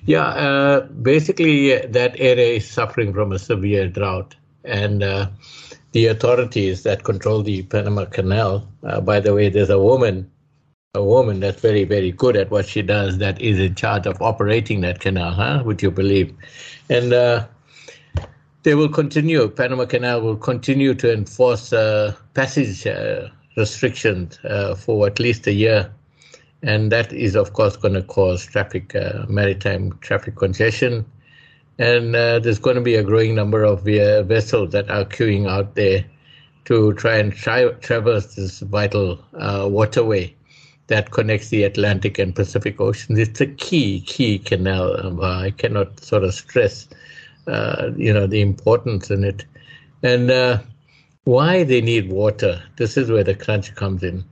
Yeah, 0.07 0.25
uh, 0.25 0.81
basically, 0.87 1.77
that 1.77 2.19
area 2.19 2.57
is 2.57 2.67
suffering 2.69 3.13
from 3.13 3.33
a 3.33 3.39
severe 3.39 3.89
drought. 3.89 4.37
And 4.65 5.03
uh, 5.03 5.29
the 5.93 6.07
authorities 6.07 6.83
that 6.85 7.05
control 7.05 7.43
the 7.43 7.63
Panama 7.63 8.07
Canal, 8.07 8.67
uh, 8.83 9.03
by 9.03 9.21
the 9.21 9.35
way, 9.35 9.51
there's 9.51 9.71
a 9.71 9.79
woman, 9.79 10.31
a 10.95 11.05
woman 11.05 11.41
that's 11.41 11.61
very, 11.61 11.85
very 11.85 12.11
good 12.11 12.37
at 12.39 12.51
what 12.51 12.67
she 12.67 12.81
does 12.81 13.19
that 13.19 13.39
is 13.39 13.59
in 13.59 13.75
charge 13.75 14.07
of 14.07 14.23
operating 14.23 14.81
that 14.81 15.01
canal, 15.01 15.33
huh? 15.33 15.63
Would 15.67 15.83
you 15.83 15.91
believe? 15.91 16.35
And 16.89 17.13
uh, 17.13 17.47
they 18.69 18.75
will 18.75 18.91
continue, 18.91 19.49
Panama 19.49 19.87
Canal 19.87 20.21
will 20.21 20.37
continue 20.37 20.93
to 20.93 21.11
enforce 21.11 21.73
uh, 21.73 22.15
passage 22.35 22.87
uh, 22.87 23.31
restrictions 23.57 24.39
uh, 24.45 24.75
for 24.75 25.07
at 25.07 25.19
least 25.19 25.47
a 25.47 25.53
year. 25.55 25.91
And 26.63 26.93
that 26.93 27.11
is, 27.11 27.35
of 27.35 27.55
course, 27.55 27.79
going 27.79 27.95
to 27.95 28.03
cause 28.03 28.45
traffic, 28.45 28.95
uh, 28.95 29.25
maritime 29.27 29.99
traffic 30.03 30.37
congestion. 30.37 31.07
And 31.79 32.15
uh, 32.15 32.41
there's 32.41 32.59
going 32.59 32.77
to 32.77 32.83
be 32.83 32.95
a 32.95 33.03
growing 33.03 33.35
number 33.35 33.65
of 33.65 33.89
uh, 33.89 34.23
vessels 34.25 34.73
that 34.73 34.91
are 34.91 35.07
queuing 35.07 35.49
out 35.49 35.75
there 35.75 36.05
to 36.67 36.93
try 36.93 37.17
and 37.17 37.33
tra- 37.33 37.73
traverse 37.77 38.35
this 38.35 38.61
vital 38.61 39.19
waterway 39.33 40.37
that 40.89 41.11
connects 41.13 41.49
the 41.49 41.63
Atlantic 41.63 42.19
and 42.19 42.37
Pacific 42.37 42.79
Oceans. 42.83 43.19
It's 43.19 43.41
a 43.41 43.47
key, 43.47 44.03
key 44.03 44.39
canal. 44.39 45.25
I 45.25 45.53
cannot 45.53 46.01
sort 46.01 46.25
of 46.25 46.35
stress 46.35 46.87
uh, 47.49 47.91
you 47.97 48.13
know, 48.13 48.27
the 48.27 48.41
importance 48.41 49.11
in 49.11 49.25
it. 49.25 49.45
And 50.03 50.31
uh, 50.31 50.59
why 51.25 51.65
they 51.65 51.81
need 51.81 52.11
water, 52.11 52.63
this 52.77 52.97
is 52.97 53.11
where 53.11 53.25
the 53.25 53.35
crunch 53.35 53.75
comes 53.75 54.03
in. 54.03 54.25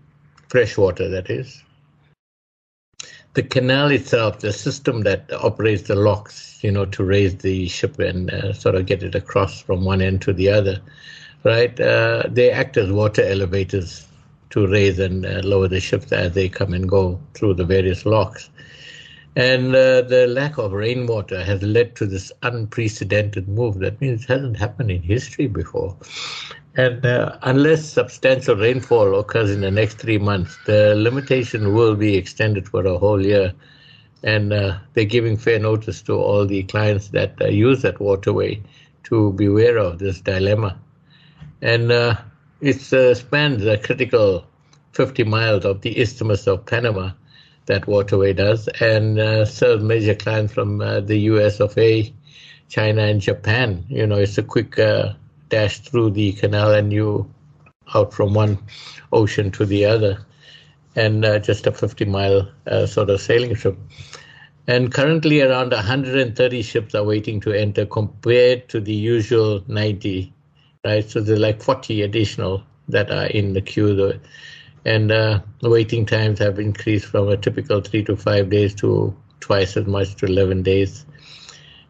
Fresh 0.49 0.79
water, 0.79 1.09
that 1.09 1.29
is. 1.29 1.63
The 3.35 3.43
canal 3.43 3.91
itself, 3.91 4.39
the 4.39 4.53
system 4.53 5.03
that 5.03 5.31
operates 5.33 5.83
the 5.83 5.95
locks, 5.95 6.59
you 6.63 6.73
know, 6.73 6.87
to 6.87 7.05
raise 7.05 7.37
the 7.37 7.69
ship 7.69 7.99
and 7.99 8.31
uh, 8.31 8.53
sort 8.53 8.77
of 8.77 8.87
get 8.87 9.03
it 9.03 9.15
across 9.15 9.61
from 9.61 9.85
one 9.85 10.01
end 10.01 10.23
to 10.23 10.33
the 10.33 10.49
other, 10.49 10.81
right? 11.45 11.79
Uh, 11.79 12.23
they 12.29 12.51
act 12.51 12.79
as 12.79 12.91
water 12.91 13.23
elevators 13.23 14.07
to 14.51 14.67
raise 14.67 14.99
and 14.99 15.27
uh, 15.27 15.43
lower 15.45 15.69
the 15.69 15.81
ships 15.81 16.13
as 16.13 16.33
they 16.33 16.49
come 16.49 16.73
and 16.73 16.89
go 16.89 17.21
through 17.35 17.55
the 17.55 17.65
various 17.65 18.07
locks. 18.07 18.49
And 19.37 19.77
uh, 19.77 20.01
the 20.01 20.27
lack 20.27 20.57
of 20.57 20.73
rainwater 20.73 21.45
has 21.45 21.63
led 21.63 21.95
to 21.97 22.07
this 22.07 22.33
unprecedented 22.43 23.47
move. 23.47 23.81
That 23.81 24.01
means 24.01 24.25
it 24.25 24.29
hasn't 24.29 24.57
happened 24.57 24.91
in 24.91 25.03
history 25.03 25.47
before. 25.47 25.95
And 26.75 27.05
uh, 27.05 27.37
unless 27.43 27.85
substantial 27.85 28.57
rainfall 28.57 29.19
occurs 29.19 29.51
in 29.51 29.61
the 29.61 29.71
next 29.71 29.99
three 29.99 30.17
months, 30.17 30.57
the 30.65 30.95
limitation 30.95 31.75
will 31.75 31.95
be 31.95 32.17
extended 32.17 32.67
for 32.67 32.87
a 32.87 32.97
whole 32.97 33.25
year. 33.25 33.53
And 34.23 34.55
uh, 34.55 34.79
they're 34.95 35.05
giving 35.05 35.37
fair 35.37 35.59
notice 35.59 36.01
to 36.03 36.15
all 36.15 36.47
the 36.47 36.63
clients 36.63 37.09
that 37.09 37.35
uh, 37.39 37.49
use 37.49 37.83
that 37.83 38.01
waterway 38.01 38.63
to 39.05 39.33
beware 39.35 39.77
of 39.77 39.99
this 39.99 40.23
dilemma. 40.23 40.79
And 41.61 41.93
uh, 41.93 42.17
it 42.63 42.91
uh, 42.91 43.15
spans 43.15 43.67
a 43.67 43.77
critical 43.77 44.47
50 44.93 45.25
miles 45.25 45.67
of 45.67 45.83
the 45.83 45.99
Isthmus 45.99 46.47
of 46.47 46.65
Panama 46.65 47.11
that 47.67 47.87
waterway 47.87 48.33
does, 48.33 48.69
and 48.81 49.19
uh, 49.19 49.45
serve 49.45 49.83
major 49.83 50.15
clients 50.15 50.53
from 50.53 50.81
uh, 50.81 51.01
the 51.01 51.19
US 51.33 51.61
of 51.61 51.77
A, 51.77 52.13
China, 52.69 53.03
and 53.03 53.21
Japan. 53.21 53.85
You 53.89 54.07
know, 54.07 54.17
it's 54.17 54.39
a 54.39 54.43
quick 54.43 54.79
uh, 54.79 55.15
dash 55.49 55.81
through 55.81 56.11
the 56.11 56.33
canal 56.33 56.73
and 56.73 56.93
you 56.93 57.31
out 57.95 58.13
from 58.13 58.35
one 58.35 58.59
ocean 59.13 59.51
to 59.53 59.67
the 59.67 59.85
other, 59.85 60.25
and 60.95 61.25
uh, 61.25 61.39
just 61.39 61.67
a 61.67 61.73
50 61.73 62.05
mile 62.07 62.49
uh, 62.67 62.87
sort 62.87 63.11
of 63.11 63.21
sailing 63.21 63.55
trip. 63.55 63.79
And 64.69 64.93
currently, 64.93 65.43
around 65.43 65.71
130 65.73 66.63
ships 66.63 66.95
are 66.95 67.05
waiting 67.05 67.41
to 67.41 67.53
enter 67.53 67.87
compared 67.87 68.69
to 68.71 68.81
the 68.81 68.95
usual 68.95 69.63
90, 69.69 70.33
right? 70.85 71.09
So 71.09 71.21
there's 71.21 71.39
like 71.39 71.63
40 71.63 72.03
additional 72.03 72.65
that 72.89 73.11
are 73.11 73.27
in 73.27 73.53
the 73.53 73.61
queue 73.61 73.95
and 74.87 75.11
uh, 75.11 75.41
waiting 75.63 76.07
times 76.07 76.39
have 76.39 76.61
increased 76.61 77.07
from 77.07 77.29
a 77.29 77.37
typical 77.37 77.81
three 77.81 78.05
to 78.05 78.17
five 78.17 78.51
days 78.51 78.73
to 78.73 79.15
twice 79.41 79.77
as 79.77 79.85
much 79.85 80.15
to 80.15 80.27
11 80.27 80.63
days. 80.63 81.05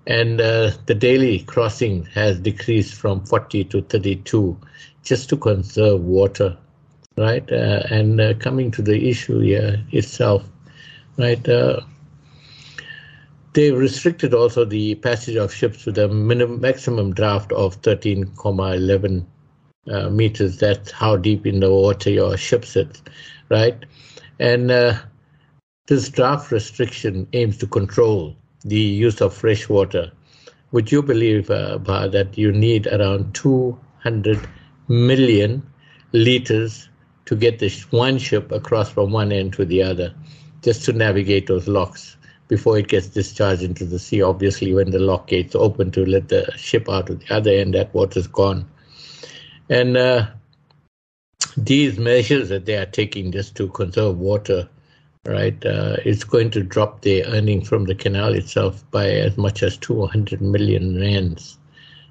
And 0.07 0.41
uh, 0.41 0.71
the 0.87 0.95
daily 0.95 1.41
crossing 1.41 2.07
has 2.07 2.41
decreased 2.41 2.95
from 2.95 3.23
40 3.27 3.65
to 3.65 3.83
32 3.83 4.59
just 5.03 5.29
to 5.29 5.37
conserve 5.37 6.01
water, 6.01 6.57
right? 7.19 7.45
Uh, 7.53 7.83
and 7.91 8.19
uh, 8.19 8.33
coming 8.39 8.71
to 8.71 8.81
the 8.81 9.11
issue 9.11 9.41
here 9.41 9.85
itself, 9.93 10.49
right? 11.19 11.47
Uh, 11.47 11.81
they 13.53 13.73
restricted 13.73 14.33
also 14.33 14.65
the 14.65 14.95
passage 14.95 15.37
of 15.37 15.53
ships 15.53 15.85
with 15.85 15.99
a 15.99 16.09
minimum 16.09 16.63
maximum 16.63 17.13
draft 17.13 17.53
of 17.53 17.79
13,11 17.83 19.27
uh, 19.91 20.11
meters. 20.11 20.59
That's 20.59 20.91
how 20.91 21.17
deep 21.17 21.47
in 21.47 21.61
the 21.61 21.71
water 21.71 22.11
your 22.11 22.37
ship 22.37 22.65
sits, 22.65 23.03
right? 23.51 23.77
And 24.39 24.71
uh, 24.71 24.99
this 25.87 26.09
draft 26.09 26.51
restriction 26.51 27.27
aims 27.33 27.59
to 27.59 27.67
control 27.67 28.37
the 28.65 28.79
use 28.79 29.21
of 29.21 29.33
fresh 29.35 29.69
water. 29.69 30.11
Would 30.73 30.91
you 30.91 31.03
believe, 31.03 31.51
uh, 31.51 31.79
that 31.79 32.37
you 32.37 32.51
need 32.53 32.87
around 32.89 33.35
200 33.35 34.47
million 34.89 35.63
liters 36.13 36.89
to 37.27 37.37
get 37.37 37.59
this 37.59 37.91
one 37.93 38.19
ship 38.19 38.51
across 38.53 38.91
from 38.91 39.13
one 39.13 39.33
end 39.33 39.53
to 39.55 39.65
the 39.65 39.83
other, 39.83 40.15
just 40.63 40.85
to 40.85 40.93
navigate 40.93 41.47
those 41.47 41.69
locks 41.69 42.17
before 42.49 42.79
it 42.79 42.89
gets 42.89 43.09
discharged 43.09 43.63
into 43.63 43.85
the 43.85 43.99
sea. 43.99 44.23
Obviously, 44.23 44.73
when 44.73 44.91
the 44.91 44.99
lock 44.99 45.29
gates 45.29 45.55
open 45.55 45.91
to 45.93 46.05
let 46.07 46.29
the 46.29 46.51
ship 46.57 46.89
out 46.89 47.11
of 47.11 47.21
the 47.21 47.35
other 47.35 47.51
end, 47.51 47.75
that 47.75 47.93
water's 47.95 48.27
gone. 48.27 48.69
And 49.69 49.97
uh, 49.97 50.29
these 51.57 51.99
measures 51.99 52.49
that 52.51 52.67
they 52.67 52.77
are 52.77 52.87
taking 52.87 53.33
just 53.33 53.55
to 53.57 53.69
conserve 53.69 54.19
water, 54.19 54.69
right, 55.25 55.65
uh, 55.65 55.97
it's 56.05 56.25
going 56.25 56.51
to 56.51 56.63
drop 56.63 57.03
the 57.03 57.25
earning 57.25 57.65
from 57.65 57.85
the 57.85 57.95
canal 57.95 58.35
itself 58.35 58.89
by 58.91 59.09
as 59.09 59.37
much 59.37 59.63
as 59.63 59.77
200 59.79 60.41
million 60.41 61.01
rands 61.01 61.59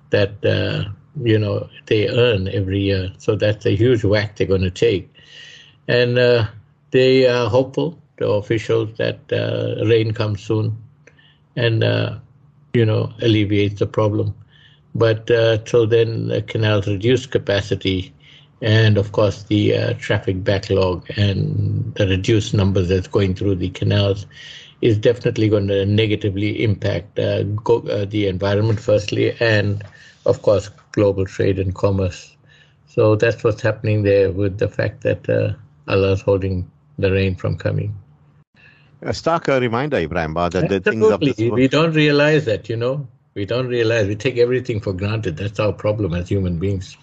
that, 0.10 0.44
uh, 0.46 0.90
you 1.24 1.40
know, 1.40 1.70
they 1.86 2.10
earn 2.10 2.48
every 2.50 2.82
year. 2.82 3.14
So 3.18 3.36
that's 3.36 3.66
a 3.66 3.76
huge 3.76 4.04
whack 4.04 4.36
they're 4.36 4.48
going 4.48 4.62
to 4.62 4.72
take. 4.72 5.14
And 5.88 6.18
uh, 6.18 6.48
they 6.92 7.28
are 7.28 7.50
hopeful, 7.50 8.02
the 8.18 8.28
officials, 8.28 8.98
that 8.98 9.20
uh, 9.32 9.86
rain 9.86 10.14
comes 10.14 10.42
soon 10.42 10.78
and, 11.56 11.84
uh, 11.84 12.18
you 12.74 12.86
know, 12.86 13.14
alleviates 13.22 13.80
the 13.80 13.88
problem. 13.88 14.36
But 14.96 15.30
uh, 15.30 15.58
till 15.58 15.86
then, 15.88 16.28
the 16.30 16.42
canal's 16.42 16.88
reduced 16.88 17.30
capacity 17.30 18.14
and, 18.62 18.98
of 18.98 19.12
course, 19.12 19.44
the 19.44 19.75
uh, 19.78 19.94
traffic 20.00 20.44
backlog 20.44 21.06
and 21.18 21.94
the 21.96 22.08
reduced 22.08 22.54
numbers 22.54 22.88
that's 22.88 23.08
going 23.08 23.36
through 23.36 23.56
the 23.56 23.70
canals 23.70 24.25
is 24.82 24.98
definitely 24.98 25.50
going 25.50 25.68
to 25.68 25.86
negatively 25.86 26.64
impact 26.64 27.20
uh, 27.20 27.44
go, 27.44 27.80
uh, 27.80 28.06
the 28.06 28.28
environment, 28.28 28.80
firstly, 28.80 29.36
and, 29.42 29.84
of 30.25 30.42
course, 30.42 30.70
global 30.94 31.25
trade 31.25 31.60
and 31.60 31.75
commerce. 31.75 32.36
So 32.88 33.18
that's 33.18 33.44
what's 33.44 33.62
happening 33.62 34.04
there 34.04 34.32
with 34.32 34.58
the 34.60 34.70
fact 34.70 35.02
that 35.02 35.28
uh, 35.30 35.54
Allah 35.92 36.14
is 36.14 36.22
holding 36.22 36.72
the 36.98 37.12
rain 37.12 37.36
from 37.36 37.58
coming. 37.58 37.94
A 39.02 39.14
stark 39.14 39.48
reminder, 39.48 39.98
Ebrahim, 39.98 40.34
that 40.52 40.70
the 40.70 40.80
things 40.80 41.06
of 41.06 41.20
this 41.20 41.38
world... 41.38 41.54
We 41.54 41.68
don't 41.68 41.94
realize 41.94 42.46
that, 42.46 42.70
you 42.70 42.78
know. 42.78 43.06
We 43.36 43.46
don't 43.46 43.68
realize 43.68 44.08
we 44.08 44.15
take 44.15 44.38
everything 44.38 44.80
for 44.80 44.94
granted. 44.94 45.36
That's 45.36 45.60
our 45.60 45.74
problem 45.74 46.13
as 46.13 46.30
human 46.30 46.58
beings. 46.58 46.96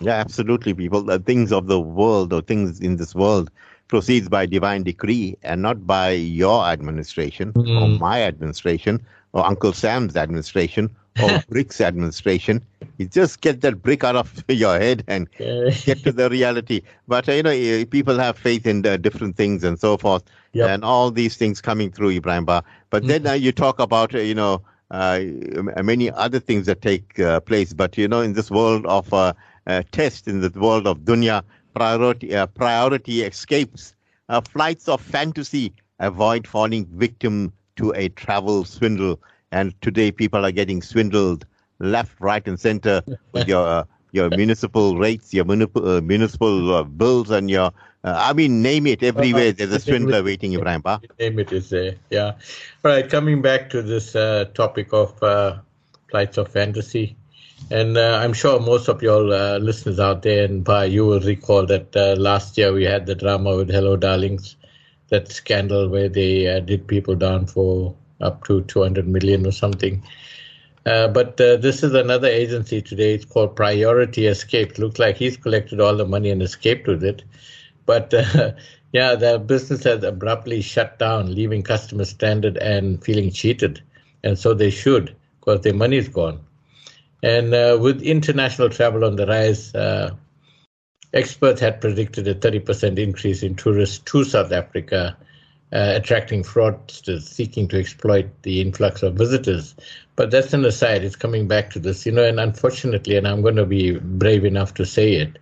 Yeah, 0.00 0.14
absolutely, 0.14 0.74
people. 0.74 1.02
The 1.02 1.20
things 1.20 1.52
of 1.52 1.68
the 1.68 1.80
world 1.80 2.32
or 2.32 2.42
things 2.42 2.80
in 2.80 2.96
this 2.96 3.14
world 3.14 3.48
proceeds 3.86 4.28
by 4.28 4.46
divine 4.46 4.82
decree 4.82 5.36
and 5.44 5.62
not 5.62 5.86
by 5.86 6.10
your 6.10 6.64
administration 6.66 7.52
mm. 7.52 7.80
or 7.80 7.88
my 8.00 8.22
administration 8.24 9.00
or 9.32 9.46
Uncle 9.46 9.72
Sam's 9.72 10.16
administration 10.16 10.90
or 11.22 11.28
BRICS 11.52 11.82
administration. 11.82 12.60
You 12.96 13.06
just 13.06 13.40
get 13.40 13.60
that 13.60 13.80
brick 13.80 14.02
out 14.02 14.16
of 14.16 14.44
your 14.48 14.76
head 14.76 15.04
and 15.06 15.30
get 15.36 16.02
to 16.02 16.10
the 16.10 16.28
reality. 16.30 16.82
But, 17.06 17.28
uh, 17.28 17.32
you 17.32 17.42
know, 17.44 17.50
eh, 17.50 17.84
people 17.84 18.18
have 18.18 18.36
faith 18.36 18.66
in 18.66 18.84
uh, 18.84 18.96
different 18.96 19.36
things 19.36 19.62
and 19.62 19.78
so 19.78 19.98
forth. 19.98 20.24
Yep. 20.54 20.68
And 20.68 20.84
all 20.84 21.12
these 21.12 21.36
things 21.36 21.60
coming 21.60 21.92
through, 21.92 22.18
Ebrahim 22.20 22.44
But 22.44 22.64
mm. 22.90 23.06
then 23.06 23.26
uh, 23.28 23.34
you 23.34 23.52
talk 23.52 23.78
about, 23.78 24.16
uh, 24.16 24.18
you 24.18 24.34
know, 24.34 24.62
many 24.90 26.10
other 26.10 26.40
things 26.40 26.66
that 26.66 26.82
take 26.82 27.18
uh, 27.18 27.40
place. 27.40 27.72
But 27.72 27.96
you 27.98 28.08
know, 28.08 28.20
in 28.20 28.32
this 28.32 28.50
world 28.50 28.86
of 28.86 29.12
uh, 29.12 29.32
test, 29.92 30.28
in 30.28 30.40
the 30.40 30.50
world 30.50 30.86
of 30.86 31.00
dunya, 31.00 31.42
priority 31.74 32.34
priority 32.54 33.22
escapes. 33.22 33.94
flights 34.52 34.88
of 34.88 35.00
fantasy 35.00 35.72
avoid 36.00 36.46
falling 36.46 36.86
victim 36.94 37.52
to 37.76 37.92
a 37.96 38.08
travel 38.10 38.64
swindle. 38.64 39.20
And 39.50 39.74
today, 39.80 40.12
people 40.12 40.44
are 40.44 40.52
getting 40.52 40.82
swindled 40.82 41.46
left, 41.78 42.20
right, 42.20 42.46
and 42.46 42.58
center 42.60 43.02
with 43.32 43.48
your 43.52 43.86
your 44.12 44.30
municipal 44.30 44.98
rates, 44.98 45.34
your 45.34 45.44
municipal, 45.44 46.00
municipal 46.00 46.84
bills, 46.84 47.30
and 47.30 47.50
your 47.50 47.66
uh, 47.66 47.70
I 48.04 48.32
mean, 48.32 48.62
name 48.62 48.86
it 48.86 49.02
everywhere. 49.02 49.52
There's 49.52 49.72
a 49.72 49.80
swindler 49.80 50.22
waiting, 50.22 50.52
Ebrahim. 50.52 50.82
Name 51.18 51.38
it 51.38 51.52
is 51.52 51.70
there. 51.70 51.96
Yeah. 52.10 52.32
All 52.84 52.92
right. 52.92 53.08
Coming 53.08 53.42
back 53.42 53.70
to 53.70 53.82
this 53.82 54.14
uh, 54.14 54.46
topic 54.54 54.92
of 54.92 55.20
uh, 55.22 55.58
flights 56.10 56.38
of 56.38 56.48
fantasy, 56.48 57.16
and 57.70 57.96
uh, 57.98 58.20
I'm 58.22 58.32
sure 58.32 58.60
most 58.60 58.88
of 58.88 59.02
your 59.02 59.32
uh, 59.32 59.58
listeners 59.58 59.98
out 59.98 60.22
there, 60.22 60.44
and 60.44 60.62
by 60.62 60.84
you 60.84 61.06
will 61.06 61.20
recall 61.20 61.66
that 61.66 61.94
uh, 61.96 62.14
last 62.18 62.56
year 62.56 62.72
we 62.72 62.84
had 62.84 63.06
the 63.06 63.14
drama 63.14 63.56
with 63.56 63.70
Hello 63.70 63.96
Darlings, 63.96 64.56
that 65.08 65.30
scandal 65.32 65.88
where 65.88 66.08
they 66.08 66.60
did 66.60 66.86
people 66.86 67.16
down 67.16 67.46
for 67.46 67.94
up 68.20 68.44
to 68.44 68.62
200 68.62 69.06
million 69.06 69.46
or 69.46 69.52
something. 69.52 70.02
Uh, 70.86 71.08
but 71.08 71.38
uh, 71.40 71.56
this 71.56 71.82
is 71.82 71.92
another 71.94 72.28
agency 72.28 72.80
today. 72.80 73.14
It's 73.14 73.24
called 73.24 73.54
Priority 73.54 74.26
Escape. 74.26 74.78
Looks 74.78 74.98
like 74.98 75.16
he's 75.16 75.36
collected 75.36 75.80
all 75.80 75.94
the 75.94 76.06
money 76.06 76.30
and 76.30 76.42
escaped 76.42 76.86
with 76.86 77.04
it. 77.04 77.22
But 77.88 78.12
uh, 78.36 78.52
yeah, 78.92 79.14
the 79.14 79.38
business 79.38 79.84
has 79.84 80.04
abruptly 80.04 80.60
shut 80.60 80.98
down, 80.98 81.34
leaving 81.34 81.62
customers 81.62 82.10
stranded 82.10 82.58
and 82.58 83.02
feeling 83.02 83.32
cheated. 83.32 83.82
And 84.22 84.38
so 84.38 84.52
they 84.52 84.68
should, 84.68 85.16
because 85.40 85.62
their 85.62 85.72
money 85.72 85.96
is 85.96 86.08
gone. 86.08 86.40
And 87.22 87.54
uh, 87.54 87.78
with 87.80 88.02
international 88.02 88.68
travel 88.68 89.06
on 89.06 89.16
the 89.16 89.26
rise, 89.26 89.74
uh, 89.74 90.14
experts 91.14 91.62
had 91.62 91.80
predicted 91.80 92.28
a 92.28 92.34
30% 92.34 92.98
increase 92.98 93.42
in 93.42 93.54
tourists 93.54 94.00
to 94.00 94.22
South 94.22 94.52
Africa, 94.52 95.16
uh, 95.72 95.92
attracting 95.96 96.42
fraudsters 96.42 97.22
seeking 97.22 97.68
to 97.68 97.78
exploit 97.78 98.26
the 98.42 98.60
influx 98.60 99.02
of 99.02 99.14
visitors. 99.14 99.74
But 100.14 100.30
that's 100.30 100.52
an 100.52 100.66
aside. 100.66 101.04
It's 101.04 101.16
coming 101.16 101.48
back 101.48 101.70
to 101.70 101.78
this, 101.78 102.04
you 102.04 102.12
know, 102.12 102.24
and 102.24 102.38
unfortunately, 102.38 103.16
and 103.16 103.26
I'm 103.26 103.40
going 103.40 103.56
to 103.56 103.64
be 103.64 103.98
brave 103.98 104.44
enough 104.44 104.74
to 104.74 104.84
say 104.84 105.14
it, 105.14 105.38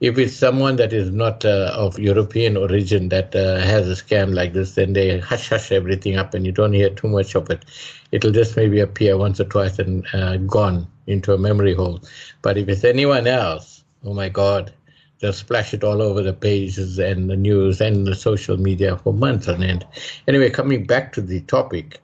if 0.00 0.18
it's 0.18 0.36
someone 0.36 0.76
that 0.76 0.92
is 0.92 1.10
not 1.10 1.44
uh, 1.44 1.72
of 1.74 1.98
European 1.98 2.56
origin 2.56 3.08
that 3.08 3.34
uh, 3.34 3.58
has 3.60 3.88
a 3.88 4.02
scam 4.02 4.34
like 4.34 4.52
this, 4.52 4.74
then 4.74 4.92
they 4.92 5.18
hush 5.18 5.48
hush 5.48 5.72
everything 5.72 6.16
up 6.16 6.34
and 6.34 6.44
you 6.44 6.52
don't 6.52 6.72
hear 6.74 6.90
too 6.90 7.08
much 7.08 7.34
of 7.34 7.48
it. 7.50 7.64
It'll 8.12 8.30
just 8.30 8.56
maybe 8.56 8.80
appear 8.80 9.16
once 9.16 9.40
or 9.40 9.44
twice 9.44 9.78
and 9.78 10.06
uh, 10.12 10.36
gone 10.38 10.86
into 11.06 11.32
a 11.32 11.38
memory 11.38 11.74
hole. 11.74 12.00
But 12.42 12.58
if 12.58 12.68
it's 12.68 12.84
anyone 12.84 13.26
else, 13.26 13.84
oh 14.04 14.12
my 14.12 14.28
God, 14.28 14.72
they'll 15.20 15.32
splash 15.32 15.72
it 15.72 15.82
all 15.82 16.02
over 16.02 16.22
the 16.22 16.34
pages 16.34 16.98
and 16.98 17.30
the 17.30 17.36
news 17.36 17.80
and 17.80 18.06
the 18.06 18.14
social 18.14 18.58
media 18.58 18.98
for 18.98 19.14
months 19.14 19.48
on 19.48 19.62
end. 19.62 19.86
Anyway, 20.28 20.50
coming 20.50 20.84
back 20.84 21.12
to 21.14 21.22
the 21.22 21.40
topic, 21.42 22.00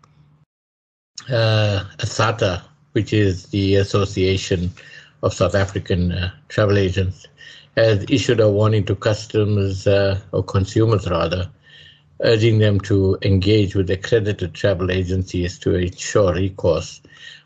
uh, 1.28 1.84
ASATA, 1.98 2.62
which 2.92 3.12
is 3.12 3.46
the 3.46 3.76
Association 3.76 4.70
of 5.22 5.34
South 5.34 5.54
African 5.54 6.12
uh, 6.12 6.30
Travel 6.48 6.78
Agents, 6.78 7.26
has 7.76 8.04
issued 8.08 8.40
a 8.40 8.50
warning 8.50 8.84
to 8.84 8.94
customers 8.94 9.86
uh, 9.86 10.20
or 10.32 10.42
consumers 10.42 11.08
rather, 11.08 11.50
urging 12.20 12.58
them 12.58 12.78
to 12.80 13.18
engage 13.22 13.74
with 13.74 13.90
accredited 13.90 14.54
travel 14.54 14.90
agencies 14.90 15.58
to 15.58 15.74
ensure 15.74 16.34
recourse. 16.34 17.00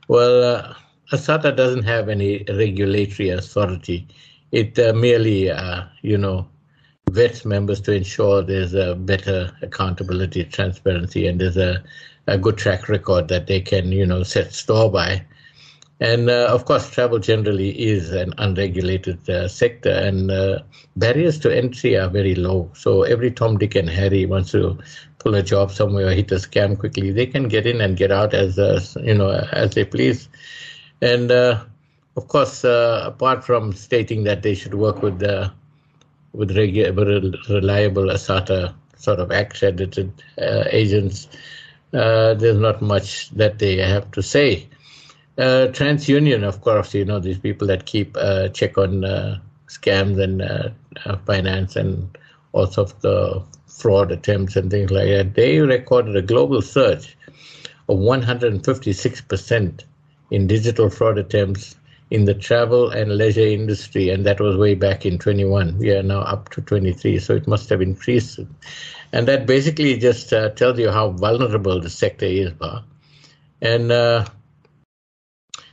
Well, 0.09 0.45
uh, 0.45 0.75
ASATA 1.13 1.57
doesn't 1.57 1.85
have 1.85 2.09
any 2.09 2.45
regulatory 2.49 3.31
authority. 3.31 4.09
It 4.51 4.79
uh, 4.79 4.93
merely, 4.93 5.51
uh, 5.51 5.85
you 6.03 6.19
know, 6.19 6.49
vets 7.11 7.45
members 7.45 7.81
to 7.83 7.93
ensure 7.93 8.43
there's 8.43 8.75
a 8.75 8.95
better 8.97 9.57
accountability, 9.63 10.45
transparency, 10.45 11.29
and 11.29 11.41
there's 11.41 11.57
a, 11.57 11.83
a 12.27 12.37
good 12.37 12.57
track 12.57 12.89
record 12.89 13.29
that 13.29 13.47
they 13.47 13.61
can, 13.61 13.93
you 13.93 14.05
know, 14.05 14.25
set 14.25 14.53
store 14.53 14.91
by. 14.91 15.25
And 16.01 16.29
uh, 16.29 16.49
of 16.51 16.67
course, 16.67 16.91
travel 16.91 17.19
generally 17.19 17.71
is 17.71 18.13
an 18.13 18.35
unregulated 18.37 19.29
uh, 19.31 19.49
sector, 19.49 19.91
and 19.91 20.31
uh, 20.31 20.59
barriers 20.97 21.39
to 21.41 21.57
entry 21.57 21.97
are 21.97 22.11
very 22.11 22.35
low. 22.35 22.71
So 22.75 23.03
every 23.05 23.31
Tom, 23.31 23.57
Dick, 23.57 23.75
and 23.75 23.89
Harry 23.89 24.27
wants 24.27 24.51
to 24.51 24.79
pull 25.19 25.35
a 25.35 25.43
job 25.43 25.73
somewhere 25.73 26.09
or 26.09 26.11
hit 26.11 26.31
a 26.33 26.35
scam 26.35 26.79
quickly. 26.79 27.13
They 27.13 27.25
can 27.25 27.49
get 27.49 27.67
in 27.67 27.81
and 27.81 27.97
get 27.97 28.13
out 28.13 28.35
as 28.35 28.59
uh, 28.59 28.85
you 29.03 29.15
know 29.15 29.31
as 29.53 29.75
they 29.75 29.87
please. 29.87 30.29
And 31.01 31.31
uh, 31.31 31.65
of 32.17 32.29
course, 32.29 32.63
uh, 32.63 33.05
apart 33.07 33.43
from 33.43 33.73
stating 33.73 34.25
that 34.25 34.43
they 34.43 34.55
should 34.55 34.75
work 34.75 35.01
with 35.01 35.23
with 36.35 36.51
regu- 36.51 37.49
reliable 37.49 38.09
ASATA 38.09 38.75
sort 38.99 39.19
of 39.19 39.31
accredited 39.31 40.13
agents, 40.39 41.27
there's 41.93 42.59
not 42.59 42.83
much 42.83 43.31
that 43.31 43.61
they 43.61 43.77
have 43.79 44.11
to 44.11 44.23
say. 44.23 44.69
Uh, 45.39 45.69
TransUnion, 45.69 46.45
of 46.45 46.63
course, 46.63 46.95
you 46.95 47.05
know, 47.05 47.21
these 47.21 47.39
people 47.39 47.67
that 47.67 47.85
keep 47.85 48.17
uh, 48.17 48.49
check 48.49 48.79
on 48.79 49.05
uh, 49.05 49.39
scams 49.69 50.19
and 50.23 50.41
uh, 50.41 50.71
uh, 51.05 51.17
finance 51.27 51.77
and 51.77 52.17
all 52.53 52.63
also 52.63 52.87
the 53.01 53.43
fraud 53.67 54.11
attempts 54.11 54.57
and 54.57 54.71
things 54.71 54.91
like 54.91 55.09
that. 55.09 55.35
They 55.35 55.61
recorded 55.61 56.17
a 56.17 56.23
global 56.23 56.63
surge 56.63 57.17
of 57.89 57.99
156% 57.99 59.85
in 60.31 60.47
digital 60.47 60.89
fraud 60.89 61.19
attempts 61.19 61.77
in 62.11 62.25
the 62.25 62.35
travel 62.35 62.89
and 62.91 63.17
leisure 63.17 63.47
industry, 63.47 64.09
and 64.09 64.25
that 64.25 64.41
was 64.41 64.57
way 64.57 64.75
back 64.75 65.05
in 65.05 65.19
21. 65.19 65.77
We 65.79 65.91
are 65.91 66.03
now 66.03 66.21
up 66.21 66.49
to 66.51 66.63
23, 66.63 67.19
so 67.19 67.35
it 67.35 67.47
must 67.47 67.69
have 67.69 67.83
increased. 67.83 68.39
And 69.13 69.29
that 69.29 69.47
basically 69.47 69.99
just 69.99 70.33
uh, 70.33 70.51
tells 70.51 70.79
you 70.79 70.91
how 70.91 71.11
vulnerable 71.11 71.81
the 71.81 71.91
sector 71.91 72.27
is, 72.27 72.53
Bar. 72.53 72.85
And 73.61 73.93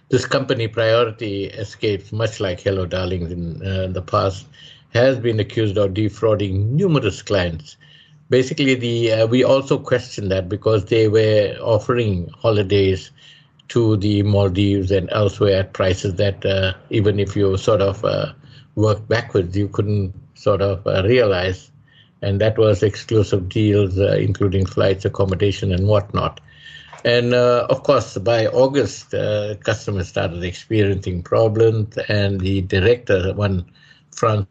this 0.10 0.26
company, 0.26 0.68
Priority 0.68 1.46
Escapes, 1.46 2.12
much 2.12 2.40
like 2.40 2.60
Hello 2.60 2.86
Darlings 2.86 3.32
in 3.32 3.66
uh, 3.66 3.88
the 3.88 4.02
past, 4.02 4.46
has 4.94 5.18
been 5.20 5.40
accused 5.40 5.78
of 5.78 5.94
defrauding 5.94 6.76
numerous 6.76 7.22
clients. 7.22 7.78
Basically, 8.30 8.76
the 8.76 9.12
uh, 9.12 9.28
we 9.28 9.44
also 9.44 9.78
question 9.78 10.30
that 10.30 10.50
because 10.50 10.86
they 10.86 11.08
were 11.08 11.58
offering 11.62 12.30
holidays 12.40 13.12
to 13.70 13.98
the 13.98 14.24
Maldives 14.24 14.92
and 14.92 15.10
elsewhere 15.12 15.62
at 15.62 15.74
prices 15.74 16.16
that 16.16 16.46
uh, 16.46 16.74
even 16.90 17.20
if 17.20 17.36
you 17.36 17.58
sort 17.58 17.82
of 17.82 18.04
uh, 18.06 18.34
worked 18.76 19.08
backwards, 19.08 19.58
you 19.58 19.68
couldn't 19.68 20.14
sort 20.36 20.62
of 20.62 20.86
uh, 20.86 21.04
realize. 21.06 21.72
And 22.22 22.40
that 22.40 22.58
was 22.58 22.84
exclusive 22.84 23.50
deals, 23.50 24.00
uh, 24.00 24.16
including 24.20 24.66
flights, 24.66 25.06
accommodation, 25.06 25.74
and 25.74 25.88
whatnot. 25.88 26.40
And 27.06 27.34
uh, 27.34 27.68
of 27.70 27.84
course, 27.84 28.18
by 28.18 28.48
August, 28.48 29.14
uh, 29.14 29.56
customers 29.56 30.08
started 30.08 30.44
experiencing 30.44 31.22
problems, 31.22 31.98
and 32.08 32.40
the 32.40 32.62
director, 32.62 33.34
one 33.34 33.66
front 34.12 34.48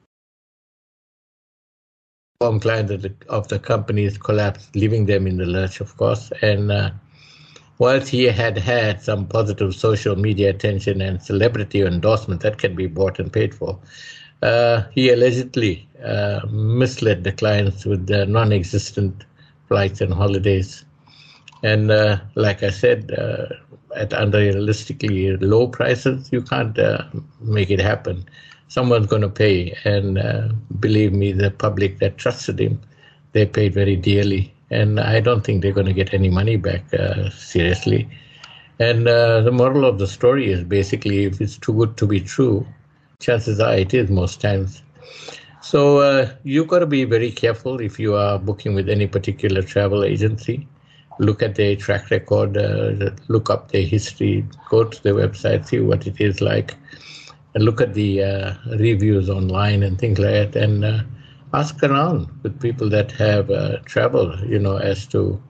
client 2.60 2.90
of 2.90 3.02
the, 3.02 3.14
of 3.28 3.48
the 3.48 3.58
companies 3.58 4.18
collapsed, 4.18 4.74
leaving 4.74 5.06
them 5.06 5.26
in 5.26 5.38
the 5.38 5.46
lurch, 5.46 5.80
of 5.80 5.96
course. 5.96 6.30
And 6.42 6.70
uh, 6.70 6.90
whilst 7.78 8.08
he 8.08 8.24
had 8.24 8.58
had 8.58 9.00
some 9.00 9.26
positive 9.26 9.74
social 9.74 10.16
media 10.16 10.50
attention 10.50 11.00
and 11.00 11.22
celebrity 11.22 11.82
endorsement 11.82 12.42
that 12.42 12.58
can 12.58 12.74
be 12.74 12.86
bought 12.86 13.18
and 13.18 13.32
paid 13.32 13.54
for, 13.54 13.78
uh, 14.42 14.82
he 14.90 15.10
allegedly 15.10 15.88
uh, 16.04 16.40
misled 16.50 17.24
the 17.24 17.32
clients 17.32 17.86
with 17.86 18.08
the 18.08 18.26
non-existent 18.26 19.24
flights 19.68 20.00
and 20.00 20.12
holidays 20.12 20.84
and 21.62 21.90
uh, 21.90 22.18
like 22.34 22.62
I 22.62 22.70
said, 22.70 23.12
uh, 23.12 23.46
at 23.94 24.10
unrealistically 24.10 25.38
low 25.40 25.68
prices, 25.68 26.30
you 26.32 26.42
can't 26.42 26.78
uh, 26.78 27.04
make 27.40 27.70
it 27.70 27.78
happen. 27.80 28.24
Someone's 28.68 29.06
going 29.06 29.22
to 29.22 29.28
pay, 29.28 29.76
and 29.84 30.18
uh, 30.18 30.48
believe 30.80 31.12
me, 31.12 31.32
the 31.32 31.50
public 31.50 31.98
that 31.98 32.18
trusted 32.18 32.58
him, 32.58 32.80
they 33.32 33.46
paid 33.46 33.74
very 33.74 33.96
dearly. 33.96 34.52
And 34.70 34.98
I 34.98 35.20
don't 35.20 35.44
think 35.44 35.62
they're 35.62 35.72
going 35.72 35.86
to 35.86 35.92
get 35.92 36.14
any 36.14 36.30
money 36.30 36.56
back 36.56 36.82
uh, 36.94 37.28
seriously. 37.30 38.08
And 38.78 39.06
uh, 39.06 39.42
the 39.42 39.52
moral 39.52 39.84
of 39.84 39.98
the 39.98 40.06
story 40.06 40.50
is 40.50 40.64
basically, 40.64 41.24
if 41.24 41.40
it's 41.40 41.58
too 41.58 41.74
good 41.74 41.96
to 41.98 42.06
be 42.06 42.20
true, 42.20 42.66
chances 43.20 43.60
are 43.60 43.74
it 43.74 43.92
is 43.92 44.10
most 44.10 44.40
times. 44.40 44.82
So 45.60 46.28
you've 46.42 46.66
got 46.66 46.80
to 46.80 46.86
be 46.86 47.04
very 47.04 47.30
careful 47.30 47.80
if 47.80 48.00
you 48.00 48.16
are 48.16 48.38
booking 48.38 48.74
with 48.74 48.88
any 48.88 49.06
particular 49.06 49.62
travel 49.62 50.02
agency 50.02 50.66
look 51.18 51.42
at 51.42 51.54
their 51.54 51.76
track 51.76 52.10
record, 52.10 52.56
uh, 52.56 53.10
look 53.28 53.50
up 53.50 53.70
their 53.70 53.82
history, 53.82 54.44
go 54.70 54.84
to 54.84 55.02
their 55.02 55.14
website, 55.14 55.66
see 55.66 55.80
what 55.80 56.06
it 56.06 56.20
is 56.20 56.40
like, 56.40 56.76
and 57.54 57.64
look 57.64 57.80
at 57.80 57.94
the 57.94 58.22
uh, 58.22 58.54
reviews 58.78 59.28
online 59.28 59.82
and 59.82 59.98
things 59.98 60.18
like 60.18 60.52
that, 60.52 60.56
and 60.56 60.84
uh, 60.84 61.02
ask 61.54 61.82
around 61.82 62.28
with 62.42 62.60
people 62.60 62.88
that 62.88 63.12
have 63.12 63.50
uh, 63.50 63.78
traveled, 63.84 64.40
you 64.48 64.58
know, 64.58 64.76
as 64.76 65.06
to, 65.08 65.40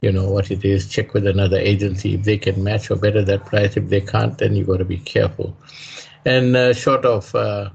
you 0.00 0.12
know, 0.12 0.30
what 0.30 0.50
it 0.50 0.64
is. 0.64 0.88
Check 0.88 1.14
with 1.14 1.26
another 1.26 1.58
agency 1.58 2.14
if 2.14 2.22
they 2.22 2.38
can 2.38 2.62
match 2.62 2.90
or 2.90 2.96
better 2.96 3.22
that 3.22 3.46
price. 3.46 3.76
If 3.76 3.88
they 3.88 4.00
can't, 4.00 4.38
then 4.38 4.54
you've 4.54 4.68
got 4.68 4.78
to 4.78 4.84
be 4.84 4.98
careful. 4.98 5.56
And 6.24 6.56
uh, 6.56 6.72
short 6.72 7.04
of 7.04 7.34
uh, 7.34 7.70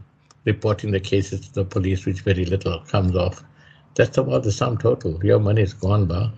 reporting 0.46 0.92
the 0.92 1.00
cases 1.00 1.42
to 1.42 1.54
the 1.54 1.66
police, 1.66 2.06
which 2.06 2.22
very 2.22 2.46
little 2.46 2.80
comes 2.82 3.16
off, 3.16 3.44
that's 3.96 4.18
about 4.18 4.44
the 4.44 4.52
sum 4.52 4.78
total. 4.78 5.24
Your 5.24 5.40
money 5.40 5.62
is 5.62 5.74
gone, 5.74 6.06
bar. 6.06 6.32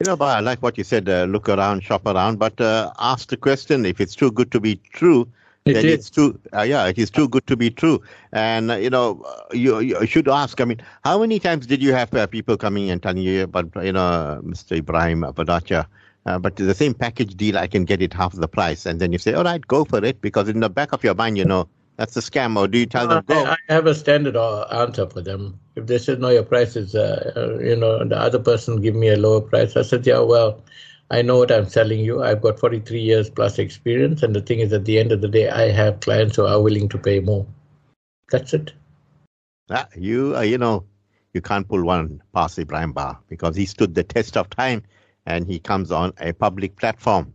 You 0.00 0.06
know, 0.06 0.16
but 0.16 0.36
I 0.36 0.40
like 0.40 0.62
what 0.62 0.76
you 0.76 0.84
said. 0.84 1.08
Uh, 1.08 1.24
look 1.24 1.48
around, 1.48 1.82
shop 1.82 2.06
around, 2.06 2.38
but 2.38 2.60
uh, 2.60 2.92
ask 2.98 3.28
the 3.28 3.36
question: 3.36 3.86
if 3.86 4.00
it's 4.00 4.14
too 4.14 4.30
good 4.30 4.50
to 4.52 4.60
be 4.60 4.76
true, 4.92 5.26
it 5.64 5.74
then 5.74 5.86
is. 5.86 5.92
it's 5.94 6.10
too. 6.10 6.38
Uh, 6.52 6.62
yeah, 6.62 6.86
it 6.86 6.98
is 6.98 7.10
too 7.10 7.28
good 7.28 7.46
to 7.46 7.56
be 7.56 7.70
true. 7.70 8.02
And 8.32 8.70
uh, 8.70 8.76
you 8.76 8.90
know, 8.90 9.22
uh, 9.26 9.54
you, 9.54 9.80
you 9.80 10.06
should 10.06 10.28
ask. 10.28 10.60
I 10.60 10.64
mean, 10.64 10.82
how 11.04 11.18
many 11.18 11.40
times 11.40 11.66
did 11.66 11.82
you 11.82 11.94
have 11.94 12.12
uh, 12.14 12.26
people 12.26 12.56
coming 12.56 12.90
and 12.90 13.02
telling 13.02 13.22
you, 13.22 13.46
but 13.46 13.66
you 13.82 13.92
know, 13.92 14.40
Mr. 14.44 14.80
Ebrahim 14.80 15.32
Vadachia, 15.34 15.86
uh, 16.26 16.38
but 16.38 16.56
the 16.56 16.74
same 16.74 16.92
package 16.92 17.34
deal, 17.34 17.56
I 17.56 17.66
can 17.66 17.84
get 17.84 18.02
it 18.02 18.12
half 18.12 18.32
the 18.34 18.48
price. 18.48 18.84
And 18.84 19.00
then 19.00 19.12
you 19.12 19.18
say, 19.18 19.32
all 19.32 19.44
right, 19.44 19.66
go 19.66 19.84
for 19.84 20.04
it, 20.04 20.20
because 20.20 20.48
in 20.48 20.60
the 20.60 20.68
back 20.68 20.92
of 20.92 21.02
your 21.02 21.14
mind, 21.14 21.38
you 21.38 21.44
know, 21.44 21.68
that's 21.96 22.16
a 22.16 22.20
scam. 22.20 22.56
Or 22.56 22.68
do 22.68 22.78
you 22.78 22.86
tell 22.86 23.08
them 23.08 23.24
go? 23.26 23.44
I, 23.46 23.56
have 23.68 23.86
a 23.86 23.94
standard 23.94 24.36
answer 24.36 25.08
for 25.08 25.20
them. 25.20 25.58
If 25.74 25.86
they 25.86 25.98
said 25.98 26.20
no, 26.20 26.28
your 26.28 26.42
price 26.42 26.76
is, 26.76 26.94
uh, 26.94 27.32
uh, 27.36 27.58
you 27.62 27.76
know, 27.76 28.04
the 28.04 28.18
other 28.18 28.38
person 28.38 28.80
give 28.80 28.94
me 28.94 29.08
a 29.08 29.16
lower 29.16 29.40
price. 29.40 29.76
I 29.76 29.82
said, 29.82 30.06
yeah, 30.06 30.20
well, 30.20 30.62
I 31.10 31.22
know 31.22 31.38
what 31.38 31.50
I'm 31.50 31.68
selling 31.68 32.00
you. 32.00 32.22
I've 32.22 32.42
got 32.42 32.58
43 32.58 33.00
years 33.00 33.30
plus 33.30 33.58
experience. 33.58 34.22
And 34.22 34.34
the 34.34 34.40
thing 34.40 34.60
is, 34.60 34.72
at 34.72 34.84
the 34.84 34.98
end 34.98 35.12
of 35.12 35.20
the 35.20 35.28
day, 35.28 35.48
I 35.48 35.70
have 35.70 36.00
clients 36.00 36.36
who 36.36 36.46
are 36.46 36.60
willing 36.60 36.88
to 36.90 36.98
pay 36.98 37.20
more. 37.20 37.46
That's 38.30 38.54
it. 38.54 38.72
Ah, 39.70 39.88
you, 39.96 40.36
uh, 40.36 40.42
you 40.42 40.58
know, 40.58 40.84
you 41.32 41.40
can't 41.40 41.68
pull 41.68 41.84
one 41.84 42.22
past 42.34 42.58
Ebrahim 42.58 42.92
Ba 42.92 43.18
because 43.28 43.56
he 43.56 43.66
stood 43.66 43.94
the 43.94 44.04
test 44.04 44.36
of 44.36 44.48
time 44.50 44.82
and 45.26 45.46
he 45.46 45.58
comes 45.58 45.90
on 45.90 46.12
a 46.20 46.32
public 46.32 46.76
platform 46.76 47.34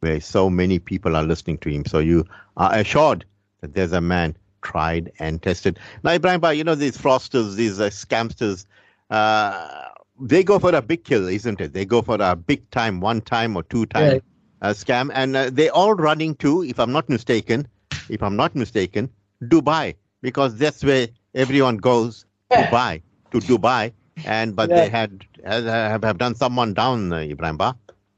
where 0.00 0.20
so 0.20 0.50
many 0.50 0.78
people 0.78 1.16
are 1.16 1.24
listening 1.24 1.58
to 1.58 1.68
him. 1.68 1.84
So 1.84 1.98
you 1.98 2.24
are 2.56 2.74
assured 2.74 3.24
that 3.64 3.74
there's 3.74 3.92
a 3.92 4.00
man 4.00 4.36
tried 4.60 5.10
and 5.18 5.42
tested. 5.42 5.78
Now, 6.02 6.10
Ebrahim 6.10 6.56
you 6.56 6.64
know, 6.64 6.74
these 6.74 6.98
frosters, 6.98 7.56
these 7.56 7.80
uh, 7.80 7.88
scamsters, 7.88 8.66
uh, 9.08 9.88
they 10.20 10.44
go 10.44 10.58
for 10.58 10.74
a 10.74 10.82
big 10.82 11.04
kill, 11.04 11.26
isn't 11.28 11.60
it? 11.62 11.72
They 11.72 11.86
go 11.86 12.02
for 12.02 12.18
a 12.20 12.36
big 12.36 12.68
time, 12.70 13.00
one 13.00 13.22
time 13.22 13.56
or 13.56 13.62
two 13.62 13.86
time 13.86 14.20
uh, 14.60 14.68
scam. 14.68 15.10
And 15.14 15.34
uh, 15.34 15.48
they're 15.50 15.72
all 15.72 15.94
running 15.94 16.34
to, 16.36 16.62
if 16.62 16.78
I'm 16.78 16.92
not 16.92 17.08
mistaken, 17.08 17.66
if 18.10 18.22
I'm 18.22 18.36
not 18.36 18.54
mistaken, 18.54 19.08
Dubai, 19.42 19.94
because 20.20 20.56
that's 20.56 20.84
where 20.84 21.08
everyone 21.34 21.78
goes 21.78 22.26
buy, 22.50 23.00
to 23.30 23.38
Dubai. 23.38 23.92
And 24.26 24.54
but 24.54 24.68
yeah. 24.68 24.76
they 24.76 24.88
had 24.90 25.24
have, 25.44 26.04
have 26.04 26.18
done 26.18 26.34
someone 26.34 26.74
down, 26.74 27.12
uh, 27.12 27.16
Ebrahim 27.16 27.56
Ba. 27.56 27.76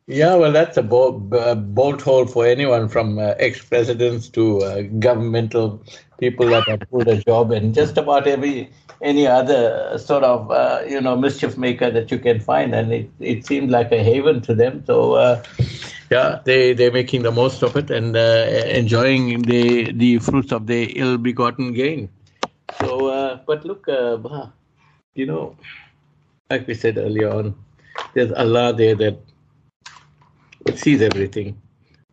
Yeah, 0.08 0.36
well, 0.36 0.52
that's 0.52 0.76
a 0.76 0.82
bolt, 0.82 2.00
hole 2.02 2.26
for 2.26 2.46
anyone 2.46 2.88
from 2.88 3.18
uh, 3.18 3.34
ex-presidents 3.38 4.28
to 4.30 4.62
uh, 4.62 4.82
governmental 5.00 5.82
people 6.20 6.46
that 6.50 6.68
have 6.68 6.88
pulled 6.90 7.08
a 7.08 7.16
job, 7.16 7.50
and 7.50 7.74
just 7.74 7.96
about 7.98 8.28
every 8.28 8.70
any 9.02 9.26
other 9.26 9.98
sort 9.98 10.22
of 10.22 10.48
uh, 10.50 10.82
you 10.88 11.00
know 11.00 11.16
mischief 11.16 11.58
maker 11.58 11.90
that 11.90 12.12
you 12.12 12.20
can 12.20 12.38
find, 12.38 12.72
and 12.72 12.92
it, 12.92 13.10
it 13.18 13.44
seemed 13.46 13.70
like 13.70 13.90
a 13.90 14.00
haven 14.00 14.40
to 14.42 14.54
them. 14.54 14.84
So 14.86 15.14
uh, 15.14 15.42
yeah, 16.08 16.38
they 16.44 16.72
they're 16.72 16.92
making 16.92 17.22
the 17.22 17.32
most 17.32 17.62
of 17.64 17.76
it 17.76 17.90
and 17.90 18.16
uh, 18.16 18.46
enjoying 18.68 19.42
the 19.42 19.90
the 19.90 20.18
fruits 20.20 20.52
of 20.52 20.68
their 20.68 20.86
ill-begotten 20.88 21.72
gain. 21.72 22.10
So, 22.78 23.40
but 23.44 23.64
look, 23.64 23.86
you 25.14 25.26
know, 25.26 25.56
like 26.48 26.66
we 26.68 26.74
said 26.74 26.96
earlier 26.96 27.30
on, 27.30 27.56
there's 28.14 28.30
Allah 28.32 28.72
there 28.72 28.94
that 28.94 29.18
sees 30.74 31.00
everything. 31.00 31.60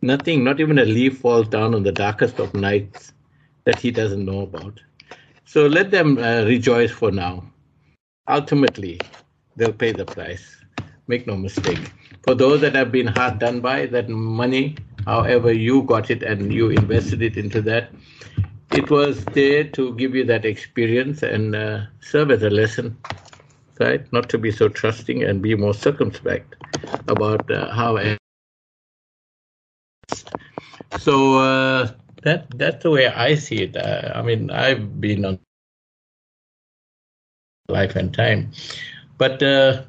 Nothing, 0.00 0.44
not 0.44 0.60
even 0.60 0.78
a 0.78 0.84
leaf 0.84 1.18
falls 1.18 1.48
down 1.48 1.74
on 1.74 1.82
the 1.82 1.90
darkest 1.90 2.38
of 2.38 2.52
nights 2.54 3.12
that 3.64 3.78
he 3.78 3.90
doesn't 3.90 4.24
know 4.24 4.42
about. 4.42 4.80
So 5.44 5.66
let 5.66 5.90
them 5.90 6.18
uh, 6.18 6.44
rejoice 6.44 6.90
for 6.90 7.10
now. 7.10 7.44
Ultimately, 8.28 9.00
they'll 9.56 9.72
pay 9.72 9.92
the 9.92 10.04
price. 10.04 10.56
Make 11.06 11.26
no 11.26 11.36
mistake. 11.36 11.90
For 12.22 12.34
those 12.34 12.60
that 12.60 12.74
have 12.74 12.90
been 12.90 13.06
hard 13.06 13.38
done 13.38 13.60
by, 13.60 13.86
that 13.86 14.08
money, 14.08 14.76
however 15.04 15.52
you 15.52 15.82
got 15.82 16.10
it 16.10 16.22
and 16.22 16.52
you 16.52 16.70
invested 16.70 17.20
it 17.22 17.36
into 17.36 17.60
that, 17.62 17.90
it 18.72 18.90
was 18.90 19.24
there 19.26 19.64
to 19.64 19.94
give 19.94 20.14
you 20.14 20.24
that 20.24 20.44
experience 20.44 21.22
and 21.22 21.54
uh, 21.54 21.82
serve 22.00 22.30
as 22.30 22.42
a 22.42 22.50
lesson, 22.50 22.96
right? 23.78 24.10
Not 24.12 24.28
to 24.30 24.38
be 24.38 24.50
so 24.50 24.68
trusting 24.68 25.22
and 25.22 25.42
be 25.42 25.54
more 25.54 25.74
circumspect 25.74 26.56
about 27.08 27.50
uh, 27.50 27.70
how 27.72 27.96
so 30.98 31.38
uh, 31.38 31.90
that 32.22 32.46
that's 32.58 32.82
the 32.82 32.90
way 32.90 33.06
I 33.08 33.34
see 33.34 33.62
it. 33.62 33.76
Uh, 33.76 34.12
I 34.14 34.22
mean, 34.22 34.50
I've 34.50 35.00
been 35.00 35.24
on 35.24 35.38
life 37.68 37.96
and 37.96 38.12
time, 38.12 38.52
but 39.18 39.42
uh, 39.42 39.82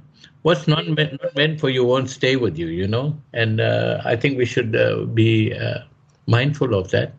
what's 0.43 0.67
not 0.67 0.87
meant, 0.87 1.21
not 1.21 1.35
meant 1.35 1.59
for 1.59 1.69
you 1.69 1.83
won't 1.83 2.09
stay 2.09 2.35
with 2.35 2.57
you, 2.57 2.67
you 2.67 2.87
know. 2.87 3.17
And 3.33 3.59
uh, 3.59 4.01
I 4.05 4.15
think 4.15 4.37
we 4.37 4.45
should 4.45 4.75
uh, 4.75 5.05
be 5.05 5.53
uh, 5.53 5.79
mindful 6.27 6.73
of 6.73 6.91
that. 6.91 7.13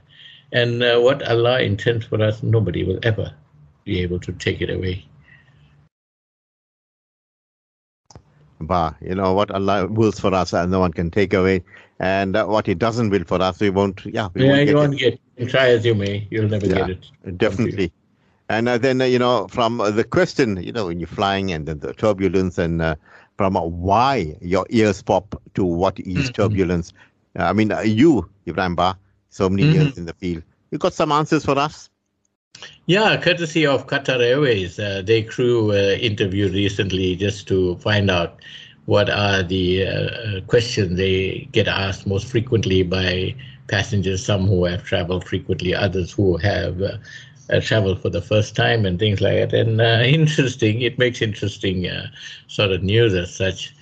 And 0.53 0.81
what 1.03 1.27
Allah 1.29 1.61
intends 1.61 2.07
for 2.07 2.23
us, 2.23 2.43
nobody 2.43 2.85
will 2.85 3.01
ever 3.03 3.35
be 3.85 4.01
able 4.01 4.21
to 4.21 4.33
take 4.33 4.61
it 4.61 4.71
away. 4.71 5.05
Ba, 8.61 8.97
you 9.01 9.15
know 9.15 9.35
what 9.35 9.51
Allah 9.51 9.87
wills 9.87 10.19
for 10.19 10.33
us, 10.35 10.53
and 10.53 10.71
no 10.71 10.81
one 10.81 10.93
can 10.93 11.11
take 11.11 11.35
away 11.35 11.63
and 11.99 12.37
uh, 12.37 12.45
what 12.47 12.67
He 12.67 12.75
doesn't 12.75 13.11
will 13.11 13.25
for 13.25 13.41
us, 13.41 13.61
we 13.61 13.71
won't. 13.71 14.05
Yeah, 14.05 14.29
we 14.35 14.45
yeah, 14.45 14.51
won't 14.51 14.69
you 14.69 14.77
won't 14.77 14.99
get. 14.99 15.21
It. 15.37 15.47
Try 15.49 15.69
as 15.69 15.85
you 15.85 15.95
may, 15.95 16.27
you'll 16.31 16.49
never 16.49 16.67
yeah, 16.67 16.75
get 16.75 16.91
it. 16.91 17.39
Definitely. 17.39 17.93
And 18.49 18.69
uh, 18.69 18.79
then 18.79 19.01
uh, 19.01 19.05
you 19.05 19.19
know, 19.19 19.49
from 19.49 19.81
uh, 19.81 19.91
the 19.91 20.05
question, 20.05 20.63
you 20.63 20.73
know, 20.73 20.87
when 20.87 21.01
you're 21.01 21.09
flying 21.09 21.53
and 21.53 21.67
then 21.67 21.81
the 21.81 21.93
turbulence, 21.95 22.59
and 22.59 22.83
uh, 22.83 22.97
from 23.37 23.55
why 23.55 24.37
your 24.41 24.67
ears 24.71 25.03
pop 25.03 25.41
to 25.55 25.65
what 25.65 25.99
is 26.01 26.07
mm-hmm. 26.07 26.33
turbulence. 26.33 26.93
I 27.39 27.53
mean, 27.53 27.73
you, 27.85 28.29
Ebrahim 28.47 28.77
Ba, 28.77 28.99
so 29.29 29.51
many 29.51 29.65
mm-hmm. 29.65 29.73
years 29.73 29.99
in 29.99 30.07
the 30.07 30.15
field, 30.15 30.43
you 30.71 30.79
got 30.79 30.95
some 30.95 31.13
answers 31.13 31.45
for 31.45 31.59
us. 31.59 31.91
Yeah, 32.87 33.17
courtesy 33.21 33.67
of 33.67 33.87
Qatar 33.89 34.21
Airways, 34.21 34.79
uh, 34.79 35.03
their 35.05 35.25
crew 35.25 35.73
uh, 35.73 35.97
interviewed 36.01 36.53
recently 36.53 37.17
just 37.17 37.49
to 37.49 37.77
find 37.79 38.11
out 38.11 38.41
what 38.87 39.11
are 39.11 39.43
the 39.43 39.87
uh, 39.87 40.41
questions 40.47 40.97
they 40.97 41.49
get 41.51 41.67
asked 41.67 42.07
most 42.07 42.27
frequently 42.29 42.85
by 42.85 43.35
passengers, 43.67 44.25
some 44.25 44.47
who 44.47 44.65
have 44.65 44.85
traveled 44.85 45.25
frequently, 45.25 45.75
others 45.75 46.13
who 46.13 46.37
have 46.37 46.81
uh, 46.81 46.97
uh, 47.51 47.61
traveled 47.61 48.01
for 48.01 48.11
the 48.11 48.23
first 48.23 48.55
time, 48.55 48.87
and 48.87 48.99
things 48.99 49.21
like 49.21 49.51
that. 49.51 49.53
And 49.53 49.81
uh, 49.81 50.03
interesting, 50.05 50.83
it 50.83 50.99
makes 50.99 51.21
interesting 51.21 51.89
uh, 51.89 52.07
sort 52.47 52.73
of 52.73 52.83
news 52.83 53.15
as 53.15 53.35
such. 53.35 53.75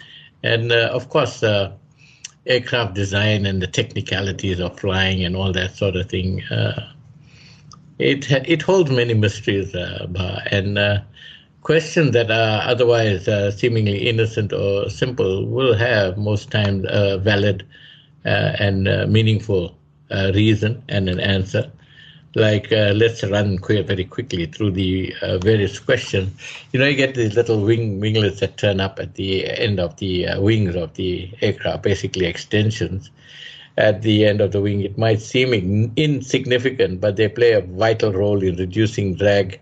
And 0.42 0.72
uh, 0.72 0.90
of 0.92 1.08
course, 1.08 1.42
aircraft 2.46 2.94
design 2.94 3.46
and 3.46 3.62
the 3.62 3.66
technicalities 3.66 4.60
of 4.60 4.78
flying 4.78 5.24
and 5.24 5.36
all 5.36 5.52
that 5.52 5.76
sort 5.76 5.96
of 5.96 6.08
thing. 6.08 6.42
It 7.98 8.30
it 8.30 8.62
holds 8.62 8.90
many 8.90 9.14
mysteries, 9.14 9.74
and 9.74 10.78
questions 11.64 12.12
that 12.12 12.30
are 12.30 12.60
otherwise 12.68 13.26
uh, 13.26 13.50
seemingly 13.50 14.06
innocent 14.06 14.52
or 14.52 14.88
simple 14.90 15.46
will 15.46 15.74
have 15.74 16.16
most 16.18 16.50
times 16.50 16.84
a 16.88 17.18
valid 17.18 17.66
uh, 18.26 18.52
and 18.58 18.86
uh, 18.86 19.06
meaningful 19.08 19.74
uh, 20.10 20.30
reason 20.34 20.82
and 20.88 21.08
an 21.08 21.18
answer. 21.18 21.70
Like, 22.36 22.70
uh, 22.72 22.92
let's 22.96 23.22
run 23.24 23.58
very 23.58 24.04
quickly 24.04 24.46
through 24.46 24.72
the 24.72 25.14
uh, 25.22 25.38
various 25.38 25.78
questions. 25.78 26.32
You 26.72 26.80
know, 26.80 26.86
you 26.86 26.96
get 26.96 27.14
these 27.14 27.34
little 27.34 27.60
wing 27.64 28.00
winglets 28.00 28.40
that 28.40 28.56
turn 28.56 28.80
up 28.80 28.98
at 28.98 29.14
the 29.14 29.46
end 29.46 29.78
of 29.80 29.96
the 29.96 30.26
wings 30.38 30.74
of 30.74 30.94
the 30.94 31.30
aircraft, 31.40 31.82
basically 31.82 32.26
extensions 32.26 33.10
at 33.76 34.02
the 34.02 34.24
end 34.24 34.40
of 34.40 34.52
the 34.52 34.60
wing. 34.60 34.82
It 34.82 34.96
might 34.98 35.20
seem 35.20 35.92
insignificant, 35.96 37.00
but 37.00 37.16
they 37.16 37.28
play 37.28 37.52
a 37.52 37.60
vital 37.60 38.12
role 38.12 38.42
in 38.42 38.56
reducing 38.56 39.14
drag 39.14 39.60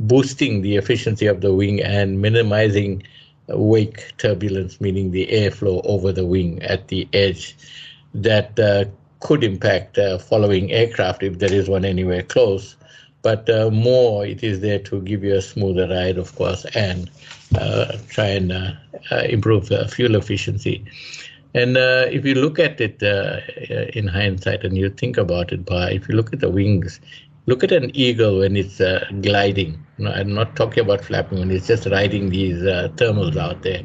boosting 0.00 0.62
the 0.62 0.76
efficiency 0.76 1.26
of 1.26 1.40
the 1.40 1.54
wing 1.54 1.80
and 1.80 2.20
minimizing 2.20 3.02
wake 3.48 4.12
turbulence, 4.18 4.80
meaning 4.80 5.10
the 5.10 5.26
airflow 5.28 5.80
over 5.84 6.12
the 6.12 6.26
wing 6.26 6.62
at 6.62 6.88
the 6.88 7.08
edge 7.12 7.56
that 8.14 8.58
uh, 8.58 8.84
could 9.20 9.44
impact 9.44 9.98
uh, 9.98 10.18
following 10.18 10.72
aircraft 10.72 11.22
if 11.22 11.38
there 11.38 11.52
is 11.52 11.68
one 11.68 11.84
anywhere 11.84 12.22
close. 12.22 12.76
But 13.22 13.48
uh, 13.48 13.70
more, 13.70 14.26
it 14.26 14.42
is 14.42 14.60
there 14.60 14.80
to 14.80 15.00
give 15.02 15.22
you 15.22 15.34
a 15.34 15.42
smoother 15.42 15.86
ride, 15.88 16.18
of 16.18 16.34
course, 16.34 16.64
and 16.74 17.08
uh, 17.56 17.96
try 18.08 18.26
and 18.26 18.50
uh, 18.50 18.72
uh, 19.12 19.22
improve 19.28 19.68
fuel 19.90 20.16
efficiency. 20.16 20.84
And 21.54 21.76
if 21.76 22.24
you 22.24 22.34
look 22.34 22.58
at 22.58 22.80
it 22.80 23.02
in 23.94 24.08
hindsight 24.08 24.64
and 24.64 24.76
you 24.76 24.88
think 24.88 25.16
about 25.18 25.52
it, 25.52 25.66
by 25.66 25.92
if 25.92 26.08
you 26.08 26.14
look 26.14 26.32
at 26.32 26.40
the 26.40 26.50
wings, 26.50 27.00
look 27.46 27.62
at 27.64 27.72
an 27.72 27.90
eagle 27.94 28.38
when 28.38 28.56
it's 28.56 28.80
uh, 28.80 29.04
gliding. 29.20 29.84
No, 29.98 30.10
I'm 30.10 30.32
not 30.32 30.56
talking 30.56 30.84
about 30.84 31.04
flapping 31.04 31.40
when 31.40 31.50
it's 31.50 31.66
just 31.66 31.86
riding 31.86 32.30
these 32.30 32.62
uh, 32.62 32.88
thermals 32.94 33.36
out 33.36 33.62
there. 33.62 33.82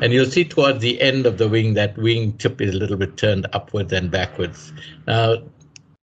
And 0.00 0.12
you'll 0.12 0.26
see 0.26 0.44
towards 0.44 0.80
the 0.80 1.00
end 1.00 1.26
of 1.26 1.38
the 1.38 1.48
wing 1.48 1.74
that 1.74 1.96
wing 1.96 2.34
tip 2.34 2.60
is 2.60 2.74
a 2.74 2.78
little 2.78 2.96
bit 2.96 3.16
turned 3.16 3.46
upwards 3.52 3.92
and 3.92 4.10
backwards. 4.10 4.72
Now, 5.06 5.36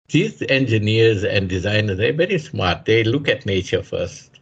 these 0.09 0.42
engineers 0.49 1.25
and 1.25 1.49
designers, 1.49 1.99
they're 1.99 2.12
very 2.12 2.38
smart. 2.38 2.85
They 2.85 3.05
look 3.05 3.29
at 3.29 3.46
nature 3.46 3.83
first. 3.83 4.36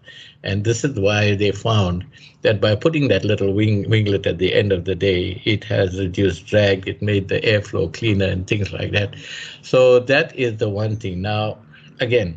And 0.44 0.64
this 0.64 0.84
is 0.84 1.00
why 1.00 1.34
they 1.34 1.50
found 1.50 2.04
that 2.42 2.60
by 2.60 2.76
putting 2.76 3.08
that 3.08 3.24
little 3.24 3.54
wing 3.54 3.86
winglet 3.86 4.26
at 4.26 4.38
the 4.38 4.54
end 4.54 4.72
of 4.72 4.84
the 4.84 4.94
day, 4.94 5.42
it 5.44 5.64
has 5.64 5.98
reduced 5.98 6.46
drag, 6.46 6.86
it 6.86 7.02
made 7.02 7.28
the 7.28 7.40
airflow 7.40 7.92
cleaner 7.92 8.26
and 8.26 8.46
things 8.46 8.72
like 8.72 8.92
that. 8.92 9.16
So 9.62 9.98
that 10.00 10.36
is 10.36 10.58
the 10.58 10.68
one 10.68 10.96
thing. 10.96 11.22
Now, 11.22 11.58
again, 12.00 12.36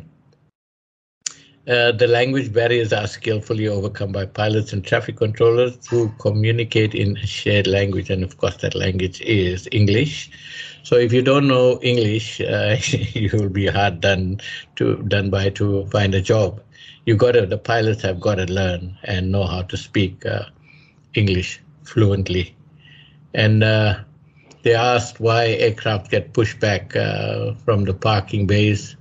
uh, 1.68 1.92
the 1.92 2.06
language 2.06 2.50
barriers 2.52 2.94
are 2.94 3.06
skillfully 3.06 3.68
overcome 3.68 4.10
by 4.10 4.24
pilots 4.24 4.72
and 4.72 4.82
traffic 4.82 5.18
controllers 5.18 5.86
who 5.86 6.08
communicate 6.18 6.94
in 6.94 7.18
a 7.18 7.26
shared 7.26 7.66
language, 7.66 8.08
and 8.08 8.24
of 8.24 8.38
course, 8.38 8.56
that 8.56 8.74
language 8.74 9.20
is 9.20 9.68
English. 9.70 10.30
So, 10.82 10.96
if 10.96 11.12
you 11.12 11.20
don't 11.20 11.46
know 11.46 11.78
English, 11.82 12.40
uh, 12.40 12.78
you 13.12 13.28
will 13.34 13.50
be 13.50 13.66
hard 13.66 14.00
done 14.00 14.40
to 14.76 14.96
done 15.08 15.28
by 15.28 15.50
to 15.50 15.84
find 15.86 16.14
a 16.14 16.22
job. 16.22 16.62
You 17.08 17.16
got 17.16 17.32
to 17.32 17.46
the 17.46 17.56
pilots 17.56 18.02
have 18.02 18.20
got 18.20 18.34
to 18.34 18.44
learn 18.44 18.94
and 19.04 19.32
know 19.32 19.46
how 19.46 19.62
to 19.62 19.78
speak 19.78 20.26
uh, 20.26 20.44
English 21.14 21.58
fluently, 21.82 22.54
and 23.32 23.64
uh, 23.64 24.00
they 24.62 24.74
asked 24.74 25.18
why 25.18 25.46
aircraft 25.46 26.10
get 26.10 26.34
pushed 26.34 26.60
back 26.60 26.94
uh, 26.94 27.54
from 27.64 27.86
the 27.86 27.94
parking 27.94 28.46
bays 28.46 28.94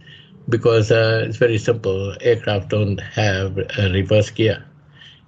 because 0.47 0.89
uh, 0.89 1.25
it's 1.27 1.35
very 1.35 1.57
simple. 1.57 2.15
Aircraft 2.21 2.69
don't 2.69 3.01
have 3.01 3.57
a 3.77 3.91
reverse 3.91 4.29
gear, 4.29 4.63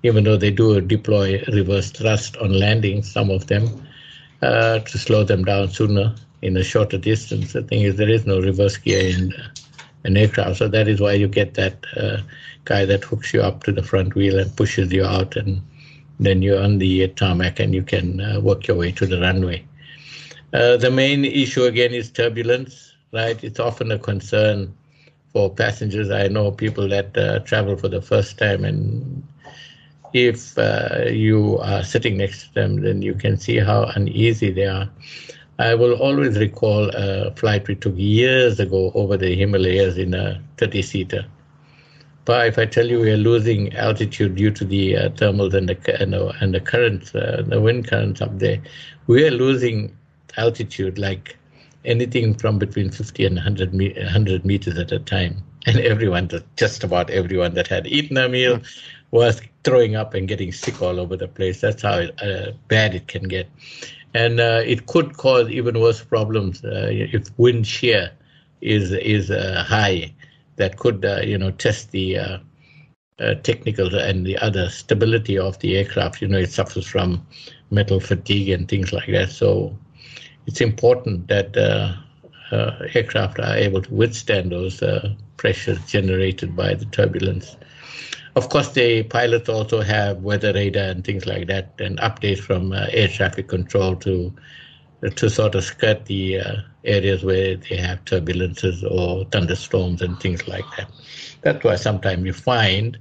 even 0.04 0.24
though 0.24 0.38
they 0.38 0.52
do 0.52 0.80
deploy 0.80 1.44
reverse 1.52 1.92
thrust 1.92 2.38
on 2.38 2.58
landing, 2.58 3.04
some 3.04 3.30
of 3.30 3.48
them, 3.48 3.68
uh, 4.42 4.80
to 4.80 4.98
slow 4.98 5.26
them 5.26 5.44
down 5.44 5.68
sooner 5.68 6.16
in 6.42 6.56
a 6.56 6.64
shorter 6.64 6.98
distance. 6.98 7.52
The 7.52 7.62
thing 7.62 7.82
is, 7.82 7.98
there 7.98 8.10
is 8.10 8.26
no 8.26 8.40
reverse 8.40 8.78
gear 8.78 9.02
in 9.02 9.34
uh, 9.34 9.50
an 10.04 10.18
aircraft, 10.18 10.58
so 10.58 10.68
that 10.68 10.88
is 10.88 11.02
why 11.02 11.14
you 11.14 11.28
get 11.28 11.54
that 11.56 11.86
uh, 11.98 12.18
guy 12.66 12.86
that 12.86 13.04
hooks 13.04 13.34
you 13.34 13.42
up 13.42 13.64
to 13.64 13.72
the 13.72 13.84
front 13.84 14.16
wheel 14.16 14.40
and 14.40 14.56
pushes 14.56 14.92
you 14.92 15.04
out, 15.04 15.36
and 15.36 15.62
then 16.20 16.42
you're 16.42 16.62
on 16.62 16.78
the 16.78 17.08
tarmac 17.10 17.60
and 17.60 17.74
you 17.74 17.84
can 17.84 18.22
uh, 18.22 18.40
work 18.40 18.68
your 18.68 18.78
way 18.78 18.92
to 18.92 19.06
the 19.06 19.20
runway. 19.20 19.66
Uh, 20.54 20.78
the 20.78 20.90
main 20.90 21.26
issue 21.26 21.64
again 21.64 21.94
is 21.94 22.12
turbulence, 22.12 22.94
right? 23.14 23.44
It's 23.44 23.60
often 23.60 23.92
a 23.92 24.00
concern 24.00 24.74
for 25.32 25.50
passengers. 25.54 26.10
I 26.10 26.28
know 26.28 26.52
people 26.52 26.88
that 26.90 27.16
uh, 27.18 27.40
travel 27.40 27.76
for 27.76 27.88
the 27.88 28.02
first 28.02 28.38
time, 28.38 28.66
and 28.66 29.24
if 30.14 30.58
uh, 30.58 31.06
you 31.10 31.60
are 31.60 31.84
sitting 31.84 32.18
next 32.18 32.48
to 32.48 32.54
them, 32.54 32.82
then 32.82 33.02
you 33.02 33.14
can 33.14 33.38
see 33.38 33.58
how 33.58 33.84
uneasy 33.96 34.52
they 34.52 34.66
are. 34.66 34.90
I 35.60 35.76
will 35.76 35.96
always 35.96 36.40
recall 36.40 36.90
a 36.94 37.32
flight 37.36 37.68
we 37.68 37.76
took 37.76 37.94
years 37.98 38.62
ago 38.62 38.94
over 38.96 39.18
the 39.18 39.36
Himalayas 39.36 39.98
in 39.98 40.14
a 40.14 40.42
30 40.56 40.82
seater. 40.82 41.26
But 42.24 42.48
if 42.48 42.58
I 42.58 42.66
tell 42.66 42.88
you 42.88 43.02
we 43.02 43.12
are 43.12 43.18
losing 43.18 43.76
altitude 43.76 44.36
due 44.36 44.52
to 44.52 44.64
the 44.64 44.96
uh, 44.96 45.10
thermals 45.10 45.54
and 45.54 45.68
the, 45.68 46.02
and 46.02 46.14
the, 46.14 46.30
and 46.40 46.54
the 46.54 46.62
currents, 46.62 47.14
uh, 47.14 47.44
the 47.46 47.60
wind 47.60 47.90
currents 47.90 48.22
up 48.22 48.40
there, 48.40 48.62
we 49.08 49.28
are 49.28 49.32
losing 49.32 49.94
altitude 50.38 50.98
like 50.98 51.38
anything 51.84 52.36
from 52.36 52.58
between 52.58 52.90
50 52.90 53.26
and 53.26 53.36
100, 53.36 53.74
me- 53.74 53.94
100 53.98 54.46
meters 54.46 54.78
at 54.78 54.94
a 54.94 55.00
time. 55.00 55.44
And 55.66 55.78
everyone, 55.82 56.30
just 56.56 56.86
about 56.86 57.10
everyone 57.10 57.54
that 57.56 57.68
had 57.68 57.86
eaten 57.86 58.16
a 58.16 58.30
meal, 58.30 58.62
was 59.12 59.42
throwing 59.66 59.98
up 59.98 60.14
and 60.14 60.26
getting 60.26 60.54
sick 60.54 60.82
all 60.82 61.02
over 61.02 61.18
the 61.18 61.28
place. 61.28 61.60
That's 61.60 61.82
how 61.82 62.00
uh, 62.22 62.52
bad 62.70 62.96
it 62.96 63.08
can 63.08 63.24
get 63.24 63.50
and 64.14 64.40
uh, 64.40 64.62
it 64.66 64.86
could 64.88 65.18
cause 65.18 65.50
even 65.50 65.80
worse 65.80 66.04
problems 66.04 66.64
uh, 66.64 66.88
if 66.92 67.30
wind 67.38 67.68
shear 67.68 68.12
is 68.62 68.92
is 68.92 69.32
uh, 69.32 69.64
high. 69.68 70.14
That 70.58 70.78
could 70.78 71.06
uh, 71.06 71.22
you 71.24 71.38
know 71.38 71.52
test 71.52 71.92
the 71.92 72.42
technical 73.44 73.94
and 73.96 74.26
the 74.26 74.38
other 74.38 74.70
stability 74.70 75.38
of 75.38 75.60
the 75.60 75.78
aircraft. 75.78 76.22
You 76.22 76.28
know 76.28 76.38
it 76.40 76.52
suffers 76.52 76.86
from 76.88 77.26
metal 77.72 78.00
fatigue 78.00 78.50
and 78.50 78.68
things 78.68 78.92
like 78.94 79.08
that. 79.12 79.30
So 79.30 79.78
it's 80.46 80.62
important 80.62 81.28
that 81.28 81.56
aircraft 82.96 83.40
are 83.40 83.56
able 83.56 83.82
to 83.82 83.94
withstand 83.94 84.52
those 84.52 84.82
pressures 85.38 85.80
generated 85.86 86.56
by 86.56 86.74
the 86.74 86.86
turbulence. 86.86 87.56
Of 88.40 88.48
course, 88.48 88.72
the 88.72 89.04
pilots 89.04 89.50
also 89.50 89.82
have 89.82 90.24
weather 90.24 90.54
radar 90.54 90.86
and 90.86 91.04
things 91.04 91.26
like 91.26 91.48
that, 91.48 91.74
and 91.78 92.00
updates 92.00 92.40
from 92.40 92.72
uh, 92.72 92.88
air 92.92 93.10
traffic 93.10 93.50
control 93.50 93.98
to 93.98 94.34
to 95.16 95.30
sort 95.30 95.56
of 95.56 95.64
skirt 95.66 96.06
the 96.06 96.40
uh, 96.40 96.56
areas 96.86 97.26
where 97.26 97.58
they 97.58 97.76
have 97.76 98.06
turbulences 98.06 98.82
or 98.90 99.26
thunderstorms 99.26 100.02
and 100.02 100.18
things 100.22 100.48
like 100.48 100.64
that. 100.78 100.90
That's 101.42 101.62
why 101.66 101.76
sometimes 101.76 102.26
you 102.26 102.32
find 102.32 102.98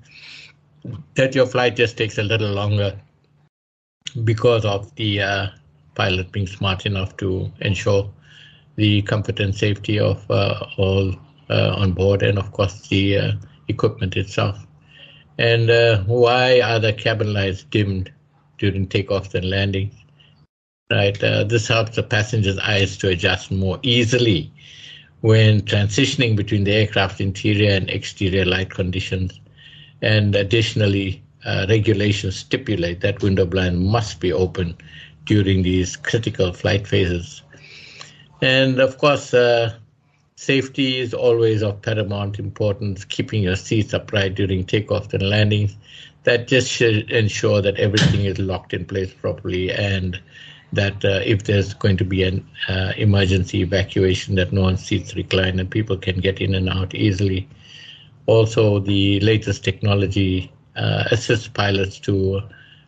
that 1.14 1.36
your 1.36 1.46
flight 1.46 1.76
just 1.76 1.96
takes 1.96 2.18
a 2.18 2.24
little 2.24 2.50
longer 2.50 3.00
because 4.24 4.64
of 4.64 4.92
the 4.96 5.22
uh, 5.22 5.46
pilot 5.94 6.32
being 6.32 6.48
smart 6.48 6.84
enough 6.84 7.16
to 7.18 7.52
ensure 7.60 8.10
the 8.74 9.02
comfort 9.02 9.38
and 9.38 9.54
safety 9.54 10.00
of 10.00 10.28
uh, 10.32 10.66
all 10.78 11.14
uh, 11.48 11.74
on 11.76 11.92
board 11.92 12.22
and, 12.24 12.38
of 12.38 12.50
course, 12.50 12.88
the 12.88 13.18
uh, 13.18 13.32
equipment 13.68 14.16
itself. 14.16 14.67
And 15.38 15.70
uh, 15.70 16.02
why 16.04 16.60
are 16.60 16.80
the 16.80 16.92
cabin 16.92 17.32
lights 17.32 17.62
dimmed 17.62 18.12
during 18.58 18.88
takeoffs 18.88 19.34
and 19.34 19.48
landings? 19.48 19.94
Right, 20.90 21.22
uh, 21.22 21.44
this 21.44 21.68
helps 21.68 21.96
the 21.96 22.02
passenger's 22.02 22.58
eyes 22.58 22.96
to 22.98 23.08
adjust 23.08 23.50
more 23.50 23.78
easily 23.82 24.50
when 25.20 25.60
transitioning 25.62 26.34
between 26.34 26.64
the 26.64 26.72
aircraft 26.72 27.20
interior 27.20 27.72
and 27.72 27.90
exterior 27.90 28.44
light 28.44 28.70
conditions. 28.70 29.38
And 30.00 30.34
additionally, 30.34 31.22
uh, 31.44 31.66
regulations 31.68 32.36
stipulate 32.36 33.00
that 33.00 33.22
window 33.22 33.44
blind 33.46 33.80
must 33.80 34.20
be 34.20 34.32
open 34.32 34.76
during 35.26 35.62
these 35.62 35.96
critical 35.96 36.52
flight 36.52 36.86
phases. 36.86 37.42
And 38.40 38.80
of 38.80 38.98
course, 38.98 39.34
uh, 39.34 39.74
Safety 40.40 41.00
is 41.00 41.14
always 41.14 41.64
of 41.64 41.82
paramount 41.82 42.38
importance, 42.38 43.04
keeping 43.04 43.42
your 43.42 43.56
seats 43.56 43.92
upright 43.92 44.36
during 44.36 44.64
takeoff 44.64 45.12
and 45.12 45.28
landings. 45.28 45.76
That 46.22 46.46
just 46.46 46.70
should 46.70 47.10
ensure 47.10 47.60
that 47.60 47.76
everything 47.76 48.24
is 48.24 48.38
locked 48.38 48.72
in 48.72 48.84
place 48.84 49.12
properly 49.12 49.72
and 49.72 50.20
that 50.72 51.04
uh, 51.04 51.22
if 51.24 51.42
there's 51.42 51.74
going 51.74 51.96
to 51.96 52.04
be 52.04 52.22
an 52.22 52.48
uh, 52.68 52.92
emergency 52.96 53.62
evacuation, 53.62 54.36
that 54.36 54.52
no 54.52 54.62
one's 54.62 54.84
seats 54.84 55.16
recline 55.16 55.58
and 55.58 55.68
people 55.68 55.96
can 55.96 56.20
get 56.20 56.40
in 56.40 56.54
and 56.54 56.68
out 56.68 56.94
easily. 56.94 57.48
Also, 58.26 58.78
the 58.78 59.18
latest 59.18 59.64
technology 59.64 60.52
uh, 60.76 61.02
assists 61.10 61.48
pilots 61.48 61.98
to 61.98 62.40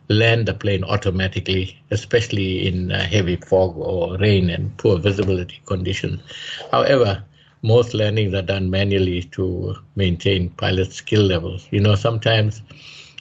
land 0.07 0.47
the 0.47 0.53
plane 0.53 0.85
automatically, 0.85 1.77
especially 1.91 2.65
in 2.65 2.93
uh, 2.93 3.03
heavy 3.03 3.35
fog 3.35 3.77
or 3.77 4.17
rain 4.19 4.49
and 4.49 4.77
poor 4.77 4.97
visibility 4.97 5.59
conditions. 5.65 6.21
However, 6.71 7.25
most 7.63 7.93
landings 7.93 8.33
are 8.33 8.41
done 8.41 8.69
manually 8.69 9.23
to 9.23 9.75
maintain 9.95 10.49
pilot 10.51 10.91
skill 10.91 11.23
levels. 11.23 11.67
You 11.71 11.79
know, 11.81 11.95
sometimes 11.95 12.61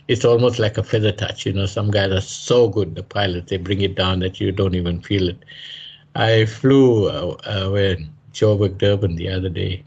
it's 0.08 0.24
almost 0.24 0.58
like 0.58 0.78
a 0.78 0.82
feather 0.82 1.12
touch. 1.12 1.46
You 1.46 1.52
know, 1.52 1.66
some 1.66 1.90
guys 1.90 2.12
are 2.12 2.20
so 2.20 2.68
good, 2.68 2.94
the 2.96 3.02
pilots, 3.02 3.50
they 3.50 3.58
bring 3.58 3.80
it 3.82 3.94
down 3.96 4.20
that 4.20 4.40
you 4.40 4.52
don't 4.52 4.74
even 4.74 5.00
feel 5.02 5.28
it. 5.28 5.44
I 6.14 6.46
flew 6.46 7.08
uh, 7.08 7.36
uh, 7.44 7.70
when 7.70 8.10
Joburg 8.32 8.78
Durban 8.78 9.16
the 9.16 9.28
other 9.28 9.50
day, 9.50 9.84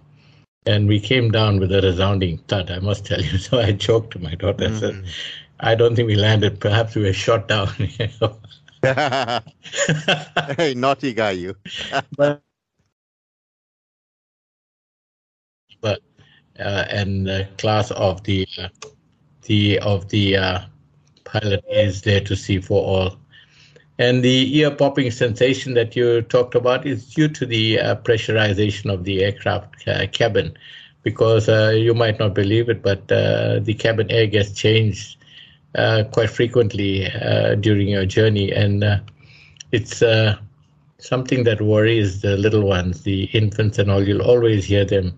and 0.65 0.87
we 0.87 0.99
came 0.99 1.31
down 1.31 1.59
with 1.59 1.71
a 1.73 1.81
resounding 1.81 2.39
thud, 2.47 2.71
I 2.71 2.79
must 2.79 3.05
tell 3.05 3.21
you. 3.21 3.37
So 3.49 3.59
I 3.59 3.71
joked 3.71 4.11
to 4.13 4.19
my 4.19 4.35
daughter, 4.35 4.67
mm. 4.67 4.77
I 4.77 4.79
said. 4.79 4.99
I 5.59 5.75
don't 5.75 5.95
think 5.95 6.07
we 6.07 6.15
landed. 6.15 6.59
Perhaps 6.61 6.95
we 6.95 7.03
were 7.03 7.13
shot 7.13 7.47
down. 7.47 7.67
hey, 10.57 10.73
naughty 10.75 11.13
guy, 11.13 11.31
you. 11.31 11.55
but 12.17 12.52
but 15.83 16.01
uh, 16.59 16.85
and 16.89 17.27
the 17.27 17.47
class 17.59 17.91
of 17.91 18.23
the 18.23 18.47
uh, 18.57 18.69
the 19.43 19.77
of 19.79 20.09
the 20.09 20.37
uh, 20.37 20.59
pilot 21.25 21.63
is 21.69 22.01
there 22.01 22.21
to 22.21 22.35
see 22.35 22.59
for 22.59 22.81
all. 22.81 23.17
And 23.99 24.23
the 24.23 24.57
ear 24.57 24.71
popping 24.71 25.11
sensation 25.11 25.75
that 25.75 25.95
you 25.95 26.23
talked 26.23 26.55
about 26.55 26.87
is 26.87 27.13
due 27.13 27.27
to 27.27 27.45
the 27.45 27.79
uh, 27.79 27.95
pressurization 27.97 28.91
of 28.91 29.03
the 29.03 29.23
aircraft 29.23 29.87
uh, 29.87 30.07
cabin, 30.07 30.57
because 31.03 31.47
uh, 31.47 31.73
you 31.75 31.93
might 31.93 32.17
not 32.17 32.33
believe 32.33 32.69
it, 32.69 32.81
but 32.81 33.07
the 33.07 33.75
cabin 33.77 34.09
air 34.09 34.25
gets 34.25 34.53
changed 34.53 35.17
quite 36.11 36.29
frequently 36.29 37.07
during 37.59 37.87
your 37.87 38.05
journey, 38.05 38.51
and 38.51 38.83
it's 39.71 40.01
something 40.97 41.43
that 41.43 41.61
worries 41.61 42.21
the 42.21 42.35
little 42.37 42.63
ones, 42.63 43.03
the 43.03 43.25
infants 43.25 43.77
and 43.77 43.91
all. 43.91 44.01
You'll 44.07 44.21
always 44.23 44.65
hear 44.65 44.85
them 44.85 45.17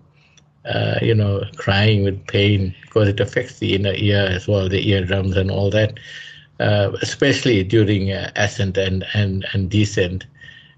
uh, 0.66 0.98
you 1.00 1.14
know, 1.14 1.44
crying 1.56 2.02
with 2.02 2.26
pain 2.26 2.74
because 2.82 3.08
it 3.08 3.20
affects 3.20 3.58
the 3.58 3.74
inner 3.74 3.92
ear 3.94 4.26
as 4.28 4.48
well, 4.48 4.68
the 4.68 4.88
eardrums 4.88 5.36
and 5.36 5.50
all 5.50 5.70
that, 5.70 5.98
uh, 6.60 6.90
especially 7.02 7.62
during 7.62 8.10
uh, 8.10 8.30
ascent 8.36 8.76
and, 8.76 9.04
and, 9.14 9.46
and 9.52 9.70
descent. 9.70 10.26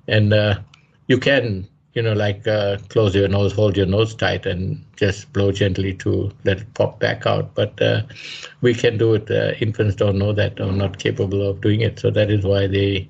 And 0.07 0.33
uh, 0.33 0.59
you 1.07 1.19
can, 1.19 1.67
you 1.95 2.03
know, 2.03 2.13
like 2.13 2.47
uh, 2.47 2.79
close 2.89 3.15
your 3.15 3.29
nose, 3.29 3.53
hold 3.53 3.77
your 3.77 3.87
nose 3.87 4.15
tight, 4.15 4.47
and 4.47 4.85
just 4.97 5.33
blow 5.33 5.53
gently 5.53 5.95
to 5.95 6.31
let 6.45 6.61
it 6.61 6.75
pop 6.75 7.01
back 7.01 7.27
out. 7.27 7.55
But 7.55 7.81
we 8.61 8.75
can 8.75 8.99
do 8.99 9.15
it. 9.15 9.31
infants 9.61 9.97
don't 9.97 10.19
know 10.19 10.33
that 10.33 10.61
or 10.61 10.73
not 10.73 10.99
capable 10.99 11.49
of 11.49 11.61
doing 11.61 11.81
it. 11.81 11.99
So 11.99 12.11
that 12.11 12.31
is 12.31 12.45
why 12.45 12.67
they 12.67 13.09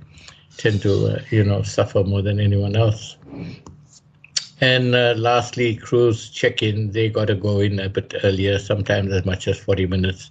tend 0.56 0.82
to, 0.82 1.18
you 1.30 1.44
know, 1.44 1.62
suffer 1.62 2.02
more 2.04 2.22
than 2.22 2.40
anyone 2.40 2.76
else. 2.76 3.16
And 4.60 4.94
uh, 4.94 5.14
lastly, 5.16 5.74
crews 5.76 6.30
check 6.30 6.62
in. 6.62 6.92
They 6.92 7.08
got 7.08 7.26
to 7.28 7.34
go 7.34 7.60
in 7.60 7.78
a 7.80 7.88
bit 7.88 8.14
earlier, 8.24 8.58
sometimes 8.58 9.12
as 9.12 9.24
much 9.24 9.46
as 9.48 9.58
40 9.58 9.86
minutes, 9.86 10.30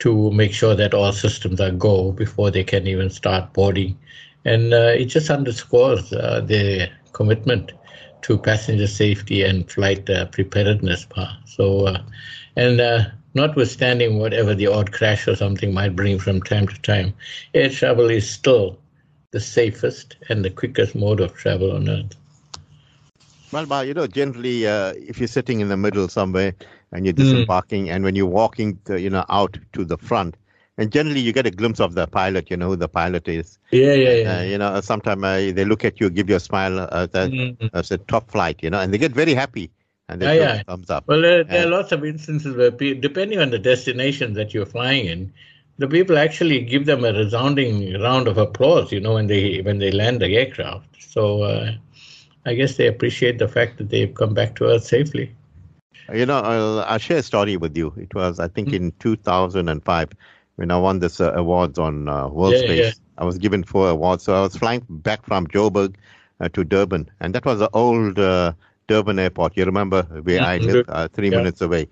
to 0.00 0.30
make 0.32 0.52
sure 0.52 0.74
that 0.74 0.94
all 0.94 1.12
systems 1.12 1.60
are 1.60 1.70
go 1.70 2.12
before 2.12 2.50
they 2.50 2.64
can 2.64 2.86
even 2.86 3.10
start 3.10 3.52
boarding. 3.52 3.98
And 4.44 4.72
uh, 4.72 4.92
it 4.96 5.06
just 5.06 5.30
underscores 5.30 6.12
uh, 6.12 6.40
their 6.40 6.90
commitment 7.12 7.72
to 8.22 8.38
passenger 8.38 8.86
safety 8.86 9.42
and 9.42 9.70
flight 9.70 10.08
uh, 10.10 10.26
preparedness. 10.26 11.06
So, 11.44 11.86
uh, 11.86 12.02
and 12.56 12.80
uh, 12.80 13.04
notwithstanding 13.34 14.18
whatever 14.18 14.54
the 14.54 14.68
odd 14.68 14.92
crash 14.92 15.26
or 15.28 15.36
something 15.36 15.72
might 15.74 15.96
bring 15.96 16.18
from 16.18 16.42
time 16.42 16.68
to 16.68 16.80
time, 16.82 17.14
air 17.54 17.68
travel 17.68 18.10
is 18.10 18.28
still 18.28 18.78
the 19.32 19.40
safest 19.40 20.16
and 20.28 20.44
the 20.44 20.50
quickest 20.50 20.94
mode 20.94 21.20
of 21.20 21.34
travel 21.34 21.72
on 21.72 21.88
earth. 21.88 22.16
Well, 23.52 23.66
but 23.66 23.86
you 23.86 23.94
know, 23.94 24.06
generally, 24.06 24.66
uh, 24.66 24.94
if 24.96 25.18
you're 25.18 25.28
sitting 25.28 25.60
in 25.60 25.68
the 25.68 25.76
middle 25.76 26.08
somewhere 26.08 26.54
and 26.90 27.04
you're 27.04 27.12
disembarking, 27.12 27.86
mm. 27.86 27.94
and 27.94 28.04
when 28.04 28.16
you're 28.16 28.26
walking, 28.26 28.78
to, 28.86 29.00
you 29.00 29.10
know, 29.10 29.24
out 29.28 29.58
to 29.74 29.84
the 29.84 29.98
front, 29.98 30.36
and 30.78 30.90
generally 30.90 31.20
you 31.20 31.32
get 31.32 31.46
a 31.46 31.50
glimpse 31.50 31.80
of 31.80 31.94
the 31.94 32.06
pilot. 32.06 32.50
You 32.50 32.56
know 32.56 32.68
who 32.68 32.76
the 32.76 32.88
pilot 32.88 33.28
is. 33.28 33.58
Yeah, 33.70 33.92
yeah, 33.92 34.10
yeah. 34.10 34.38
Uh, 34.38 34.42
you 34.42 34.58
know, 34.58 34.80
sometimes 34.80 35.22
uh, 35.22 35.52
they 35.54 35.64
look 35.64 35.84
at 35.84 36.00
you, 36.00 36.08
give 36.08 36.30
you 36.30 36.36
a 36.36 36.40
smile, 36.40 36.80
uh, 36.80 37.06
that, 37.06 37.30
mm-hmm. 37.30 37.66
a 37.72 37.98
top 37.98 38.30
flight. 38.30 38.62
You 38.62 38.70
know, 38.70 38.80
and 38.80 38.92
they 38.92 38.98
get 38.98 39.12
very 39.12 39.34
happy 39.34 39.70
and 40.08 40.20
they 40.20 40.38
yeah, 40.38 40.54
yeah. 40.54 40.62
thumbs 40.62 40.90
up. 40.90 41.04
Well, 41.06 41.20
there, 41.20 41.44
there, 41.44 41.66
are 41.66 41.70
lots 41.70 41.92
of 41.92 42.04
instances 42.04 42.56
where, 42.56 42.70
depending 42.70 43.38
on 43.38 43.50
the 43.50 43.58
destination 43.58 44.34
that 44.34 44.54
you're 44.54 44.66
flying 44.66 45.06
in, 45.06 45.32
the 45.78 45.88
people 45.88 46.18
actually 46.18 46.60
give 46.60 46.86
them 46.86 47.04
a 47.04 47.12
resounding 47.12 48.00
round 48.00 48.28
of 48.28 48.38
applause. 48.38 48.92
You 48.92 49.00
know, 49.00 49.14
when 49.14 49.26
they 49.26 49.60
when 49.62 49.78
they 49.78 49.90
land 49.90 50.20
the 50.20 50.36
aircraft. 50.36 50.86
So 51.02 51.42
uh, 51.42 51.72
I 52.44 52.54
guess 52.54 52.76
they 52.76 52.86
appreciate 52.86 53.38
the 53.38 53.48
fact 53.48 53.78
that 53.78 53.90
they've 53.90 54.12
come 54.12 54.34
back 54.34 54.56
to 54.56 54.64
Earth 54.64 54.84
safely. 54.84 55.34
You 56.12 56.26
know, 56.26 56.40
I'll, 56.40 56.80
I'll 56.80 56.98
share 56.98 57.18
a 57.18 57.22
story 57.22 57.56
with 57.56 57.76
you. 57.76 57.94
It 57.96 58.14
was, 58.14 58.40
I 58.40 58.48
think, 58.48 58.68
mm-hmm. 58.68 58.86
in 58.86 58.92
2005 58.98 60.08
when 60.56 60.70
I 60.70 60.76
won 60.76 60.98
this 60.98 61.20
uh, 61.20 61.32
awards 61.32 61.78
on 61.78 62.08
uh, 62.08 62.28
World 62.28 62.54
yeah, 62.54 62.60
Space. 62.60 62.78
Yeah. 62.78 62.92
I 63.18 63.24
was 63.24 63.38
given 63.38 63.62
four 63.62 63.90
awards. 63.90 64.24
So 64.24 64.34
I 64.34 64.40
was 64.40 64.56
flying 64.56 64.84
back 64.88 65.24
from 65.24 65.46
Joburg 65.46 65.94
uh, 66.40 66.48
to 66.50 66.64
Durban, 66.64 67.08
and 67.20 67.34
that 67.34 67.44
was 67.44 67.60
the 67.60 67.70
old 67.72 68.18
uh, 68.18 68.52
Durban 68.88 69.18
airport. 69.18 69.56
You 69.56 69.64
remember 69.64 70.02
where 70.02 70.40
mm-hmm. 70.40 70.44
I 70.44 70.58
live, 70.58 70.84
uh, 70.88 71.08
three 71.08 71.30
yeah. 71.30 71.36
minutes 71.38 71.60
away. 71.60 71.88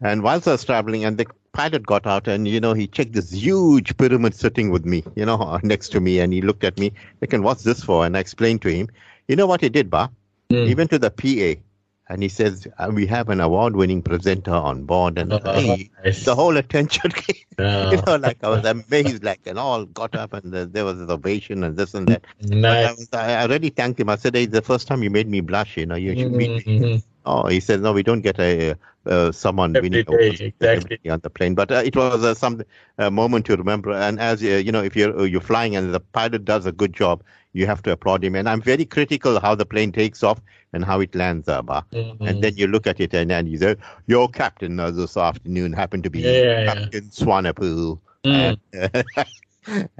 And 0.00 0.22
whilst 0.22 0.48
I 0.48 0.52
was 0.52 0.64
traveling, 0.64 1.04
and 1.04 1.18
the 1.18 1.26
pilot 1.52 1.84
got 1.86 2.06
out, 2.06 2.28
and 2.28 2.46
you 2.46 2.60
know, 2.60 2.72
he 2.72 2.86
checked 2.86 3.12
this 3.12 3.32
huge 3.32 3.96
pyramid 3.96 4.34
sitting 4.34 4.70
with 4.70 4.86
me, 4.86 5.04
you 5.16 5.26
know, 5.26 5.58
next 5.62 5.90
to 5.90 6.00
me, 6.00 6.20
and 6.20 6.32
he 6.32 6.40
looked 6.40 6.64
at 6.64 6.78
me, 6.78 6.92
thinking, 7.18 7.42
"What's 7.42 7.64
this 7.64 7.82
for?" 7.82 8.06
And 8.06 8.16
I 8.16 8.20
explained 8.20 8.62
to 8.62 8.68
him. 8.68 8.88
You 9.30 9.36
know 9.36 9.46
what 9.46 9.60
he 9.60 9.68
did, 9.68 9.90
Ba? 9.90 10.10
Mm. 10.50 10.66
He 10.66 10.74
went 10.74 10.90
to 10.90 10.98
the 10.98 11.08
PA 11.08 11.60
and 12.08 12.20
he 12.20 12.28
says 12.28 12.66
uh, 12.78 12.90
we 12.92 13.06
have 13.06 13.28
an 13.28 13.40
award-winning 13.40 14.02
presenter 14.02 14.50
on 14.52 14.82
board, 14.82 15.18
and 15.18 15.32
oh, 15.32 15.38
hey, 15.44 15.88
nice. 16.04 16.24
the 16.24 16.34
whole 16.34 16.56
attention, 16.56 17.12
oh. 17.60 17.92
you 17.92 18.02
know, 18.04 18.16
like 18.16 18.42
I 18.42 18.48
was 18.48 18.64
amazed, 18.64 19.22
like 19.22 19.46
and 19.46 19.56
all 19.56 19.84
got 19.84 20.16
up, 20.16 20.32
and 20.32 20.52
the, 20.52 20.66
there 20.66 20.84
was 20.84 21.00
an 21.00 21.08
ovation 21.08 21.62
and 21.62 21.76
this 21.76 21.94
and 21.94 22.08
that. 22.08 22.24
Nice. 22.42 22.88
I, 22.88 22.90
was, 22.90 23.08
I, 23.12 23.34
I 23.42 23.44
really 23.44 23.68
thanked 23.68 24.00
him. 24.00 24.08
I 24.08 24.16
said, 24.16 24.34
hey, 24.34 24.46
the 24.46 24.62
first 24.62 24.88
time 24.88 25.04
you 25.04 25.10
made 25.10 25.28
me 25.28 25.40
blush, 25.40 25.76
you 25.76 25.86
know, 25.86 25.94
you 25.94 26.18
should 26.18 26.32
meet 26.32 26.66
mm-hmm. 26.66 26.82
me. 26.82 27.02
Oh, 27.26 27.46
he 27.48 27.60
said, 27.60 27.82
no, 27.82 27.92
we 27.92 28.02
don't 28.02 28.22
get 28.22 28.38
a 28.38 28.74
uh, 29.06 29.32
someone 29.32 29.72
winning 29.72 30.04
exactly. 30.08 30.98
on 31.10 31.20
the 31.20 31.30
plane, 31.30 31.54
but 31.54 31.70
uh, 31.70 31.82
it 31.84 31.96
was 31.96 32.22
uh, 32.24 32.34
some 32.34 32.62
uh, 32.98 33.10
moment 33.10 33.46
to 33.46 33.56
remember. 33.56 33.92
And 33.92 34.20
as 34.20 34.42
uh, 34.42 34.46
you 34.46 34.72
know, 34.72 34.82
if 34.82 34.94
you're 34.96 35.18
uh, 35.18 35.24
you're 35.24 35.40
flying 35.40 35.76
and 35.76 35.94
the 35.94 36.00
pilot 36.00 36.44
does 36.44 36.66
a 36.66 36.72
good 36.72 36.92
job, 36.92 37.22
you 37.52 37.66
have 37.66 37.82
to 37.82 37.92
applaud 37.92 38.24
him. 38.24 38.34
And 38.34 38.48
I'm 38.48 38.62
very 38.62 38.84
critical 38.84 39.40
how 39.40 39.54
the 39.54 39.66
plane 39.66 39.92
takes 39.92 40.22
off 40.22 40.40
and 40.72 40.84
how 40.84 41.00
it 41.00 41.14
lands, 41.14 41.48
Abba. 41.48 41.84
Mm-hmm. 41.92 42.24
And 42.24 42.42
then 42.42 42.56
you 42.56 42.66
look 42.66 42.86
at 42.86 43.00
it 43.00 43.12
and, 43.14 43.32
and 43.32 43.48
you 43.48 43.58
say, 43.58 43.76
your 44.06 44.28
captain 44.28 44.78
uh, 44.78 44.90
this 44.90 45.16
afternoon 45.16 45.72
happened 45.72 46.04
to 46.04 46.10
be 46.10 46.20
yeah, 46.20 46.66
Captain 46.66 47.04
yeah. 47.04 47.10
Swanepoel. 47.10 47.98
Mm. 48.24 48.58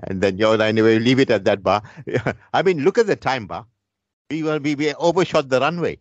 And, 0.04 0.20
then 0.22 0.38
you 0.38 0.52
anyway, 0.52 0.98
leave 0.98 1.18
it 1.18 1.30
at 1.30 1.44
that, 1.44 1.62
Ba. 1.62 1.83
I 2.52 2.62
mean, 2.62 2.85
look 2.85 2.98
at 2.98 3.06
the 3.06 3.16
time, 3.16 3.46
Ba. 3.46 3.66
We, 4.30 4.44
were, 4.44 4.59
we, 4.59 4.76
we 4.76 4.94
overshot 4.94 5.48
the 5.48 5.61
runway. 5.61 5.98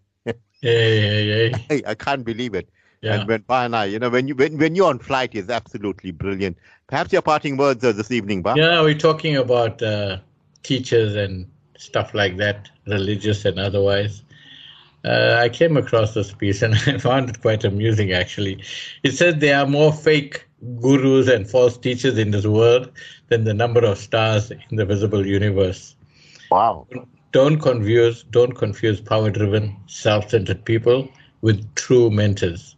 Yeah, 0.61 0.71
yeah, 0.71 1.19
yeah. 1.19 1.57
I, 1.69 1.81
I 1.87 1.95
can't 1.95 2.23
believe 2.23 2.53
it. 2.53 2.69
Yeah. 3.01 3.15
And 3.15 3.27
when 3.29 3.41
Ba 3.47 3.53
and 3.53 3.75
I, 3.75 3.85
you 3.85 3.99
know, 3.99 4.09
when 4.09 4.27
you 4.27 4.35
when, 4.35 4.57
when 4.57 4.75
you're 4.75 4.89
on 4.89 4.99
flight, 4.99 5.33
is 5.33 5.49
absolutely 5.49 6.11
brilliant. 6.11 6.57
Perhaps 6.87 7.13
your 7.13 7.21
parting 7.21 7.55
words 7.55 7.83
uh, 7.83 7.93
this 7.93 8.11
evening, 8.11 8.41
Ba. 8.41 8.55
Yeah, 8.57 8.81
we're 8.81 8.97
talking 8.97 9.37
about 9.37 9.81
uh, 9.81 10.17
teachers 10.63 11.15
and 11.15 11.49
stuff 11.77 12.13
like 12.13 12.37
that, 12.37 12.69
religious 12.87 13.45
and 13.45 13.57
otherwise. 13.57 14.23
Uh, 15.05 15.37
I 15.39 15.47
came 15.47 15.77
across 15.77 16.13
this 16.13 16.33
piece 16.33 16.61
and 16.63 16.75
I 16.75 16.97
found 16.97 17.29
it 17.29 17.41
quite 17.41 17.63
amusing 17.63 18.11
actually. 18.11 18.63
It 19.03 19.11
says 19.11 19.35
there 19.37 19.57
are 19.59 19.67
more 19.67 19.93
fake 19.93 20.45
gurus 20.81 21.29
and 21.29 21.49
false 21.49 21.77
teachers 21.77 22.17
in 22.17 22.31
this 22.31 22.45
world 22.45 22.91
than 23.29 23.45
the 23.45 23.53
number 23.53 23.85
of 23.85 23.97
stars 23.97 24.51
in 24.51 24.75
the 24.75 24.85
visible 24.85 25.25
universe. 25.25 25.95
Wow. 26.51 26.87
Don't 27.31 27.59
confuse 27.61 28.23
don't 28.23 28.53
confuse 28.53 28.99
power 28.99 29.29
driven, 29.29 29.75
self 29.85 30.31
centered 30.31 30.65
people 30.65 31.07
with 31.41 31.75
true 31.75 32.09
mentors. 32.09 32.75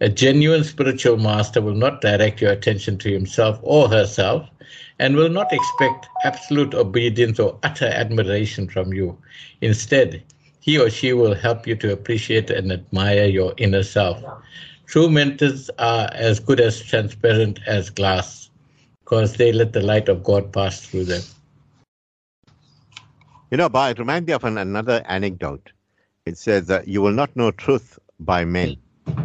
A 0.00 0.08
genuine 0.08 0.64
spiritual 0.64 1.18
master 1.18 1.60
will 1.60 1.74
not 1.74 2.00
direct 2.00 2.40
your 2.40 2.50
attention 2.50 2.96
to 2.96 3.12
himself 3.12 3.58
or 3.62 3.90
herself 3.90 4.48
and 4.98 5.16
will 5.16 5.28
not 5.28 5.52
expect 5.52 6.08
absolute 6.24 6.72
obedience 6.72 7.38
or 7.38 7.58
utter 7.62 7.88
admiration 7.88 8.68
from 8.70 8.94
you. 8.94 9.18
Instead, 9.60 10.22
he 10.60 10.78
or 10.78 10.88
she 10.88 11.12
will 11.12 11.34
help 11.34 11.66
you 11.66 11.76
to 11.76 11.92
appreciate 11.92 12.48
and 12.48 12.72
admire 12.72 13.26
your 13.26 13.52
inner 13.58 13.82
self. 13.82 14.24
True 14.86 15.10
mentors 15.10 15.68
are 15.78 16.08
as 16.14 16.40
good 16.40 16.60
as 16.60 16.80
transparent 16.80 17.60
as 17.66 17.90
glass 17.90 18.48
because 19.04 19.34
they 19.34 19.52
let 19.52 19.74
the 19.74 19.82
light 19.82 20.08
of 20.08 20.24
God 20.24 20.54
pass 20.54 20.80
through 20.80 21.04
them. 21.04 21.22
You 23.50 23.56
know, 23.56 23.68
Ba, 23.68 23.90
it 23.90 23.98
reminds 23.98 24.26
me 24.26 24.32
of 24.32 24.44
an, 24.44 24.58
another 24.58 25.02
anecdote. 25.06 25.72
It 26.24 26.38
says 26.38 26.66
that 26.66 26.86
you 26.86 27.02
will 27.02 27.12
not 27.12 27.34
know 27.34 27.50
truth 27.50 27.98
by 28.20 28.44
men. 28.44 28.76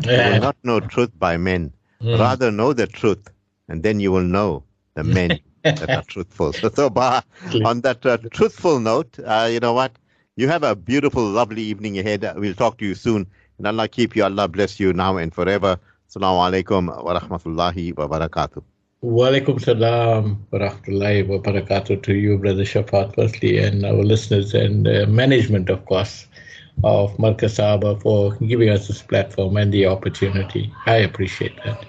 Yeah. 0.03 0.27
You 0.27 0.33
will 0.33 0.41
not 0.41 0.57
know 0.63 0.79
truth 0.79 1.11
by 1.19 1.37
men. 1.37 1.71
Mm. 2.01 2.19
Rather 2.19 2.51
know 2.51 2.73
the 2.73 2.87
truth, 2.87 3.29
and 3.69 3.83
then 3.83 3.99
you 3.99 4.11
will 4.11 4.23
know 4.23 4.63
the 4.95 5.03
men 5.03 5.39
that 5.63 5.89
are 5.89 6.03
truthful. 6.07 6.53
So, 6.61 6.69
so 6.69 6.89
Ba, 6.89 7.23
on 7.63 7.81
that 7.81 8.05
uh, 8.05 8.17
truthful 8.31 8.79
note, 8.79 9.17
uh, 9.23 9.47
you 9.51 9.59
know 9.59 9.73
what? 9.73 9.91
You 10.35 10.47
have 10.49 10.63
a 10.63 10.75
beautiful, 10.75 11.23
lovely 11.23 11.61
evening 11.61 11.97
ahead. 11.99 12.25
We'll 12.35 12.53
talk 12.55 12.77
to 12.79 12.85
you 12.85 12.95
soon. 12.95 13.27
And 13.57 13.67
Allah 13.67 13.87
keep 13.87 14.15
you. 14.15 14.23
Allah 14.23 14.47
bless 14.47 14.79
you 14.79 14.91
now 14.91 15.17
and 15.17 15.33
forever. 15.33 15.79
Assalamu 16.09 16.63
alaikum 16.63 17.03
wa 17.03 17.19
rahmatullahi 17.19 17.95
wa 17.95 18.07
barakatuh. 18.07 18.61
Wa 19.01 19.27
alaikum 19.29 19.61
salam 19.61 20.45
wa 20.51 20.59
rahmatullahi 20.59 21.27
wa 21.27 21.37
barakatuh 21.37 22.01
to 22.03 22.13
you, 22.13 22.37
Brother 22.37 22.63
Shaafat, 22.63 23.15
firstly, 23.15 23.57
and 23.59 23.85
our 23.85 24.03
listeners 24.03 24.53
and 24.53 24.87
uh, 24.87 25.05
management, 25.07 25.69
of 25.69 25.85
course, 25.85 26.27
of 26.83 27.15
Markaz 27.17 27.59
Sahaba 27.59 28.01
for 28.01 28.35
giving 28.35 28.69
us 28.69 28.87
this 28.87 29.01
platform 29.01 29.57
and 29.57 29.73
the 29.73 29.85
opportunity. 29.85 30.73
I 30.85 30.97
appreciate 30.97 31.55
that. 31.65 31.85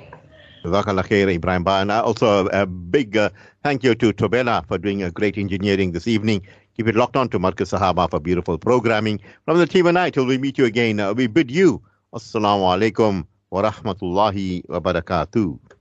Ebrahim. 0.65 1.67
And 1.69 1.93
also 1.93 2.49
a 2.49 2.67
big 2.67 3.17
uh, 3.17 3.31
thank 3.63 3.85
you 3.85 3.95
to 3.95 4.13
Tobela 4.13 4.67
for 4.67 4.79
doing 4.79 5.03
a 5.03 5.11
great 5.11 5.39
engineering 5.39 5.93
this 5.93 6.09
evening. 6.09 6.43
Keep 6.77 6.89
it 6.89 6.97
locked 6.97 7.17
on 7.17 7.29
to 7.31 7.39
Markaz 7.39 7.71
Sahaba 7.79 8.11
for 8.11 8.19
beautiful 8.21 8.59
programming. 8.59 9.21
From 9.45 9.59
the 9.59 9.67
team 9.67 9.87
and 9.87 9.99
I, 9.99 10.11
till 10.11 10.27
we 10.27 10.39
meet 10.39 10.59
you 10.59 10.65
again, 10.65 10.99
uh, 11.01 11.15
we 11.15 11.29
bid 11.29 11.51
you 11.51 11.83
Assalamu 12.13 12.65
alaikum 12.65 13.27
wa 13.51 13.63
rahmatullahi 13.63 14.69
wa 14.69 14.81
barakatuh. 14.81 15.76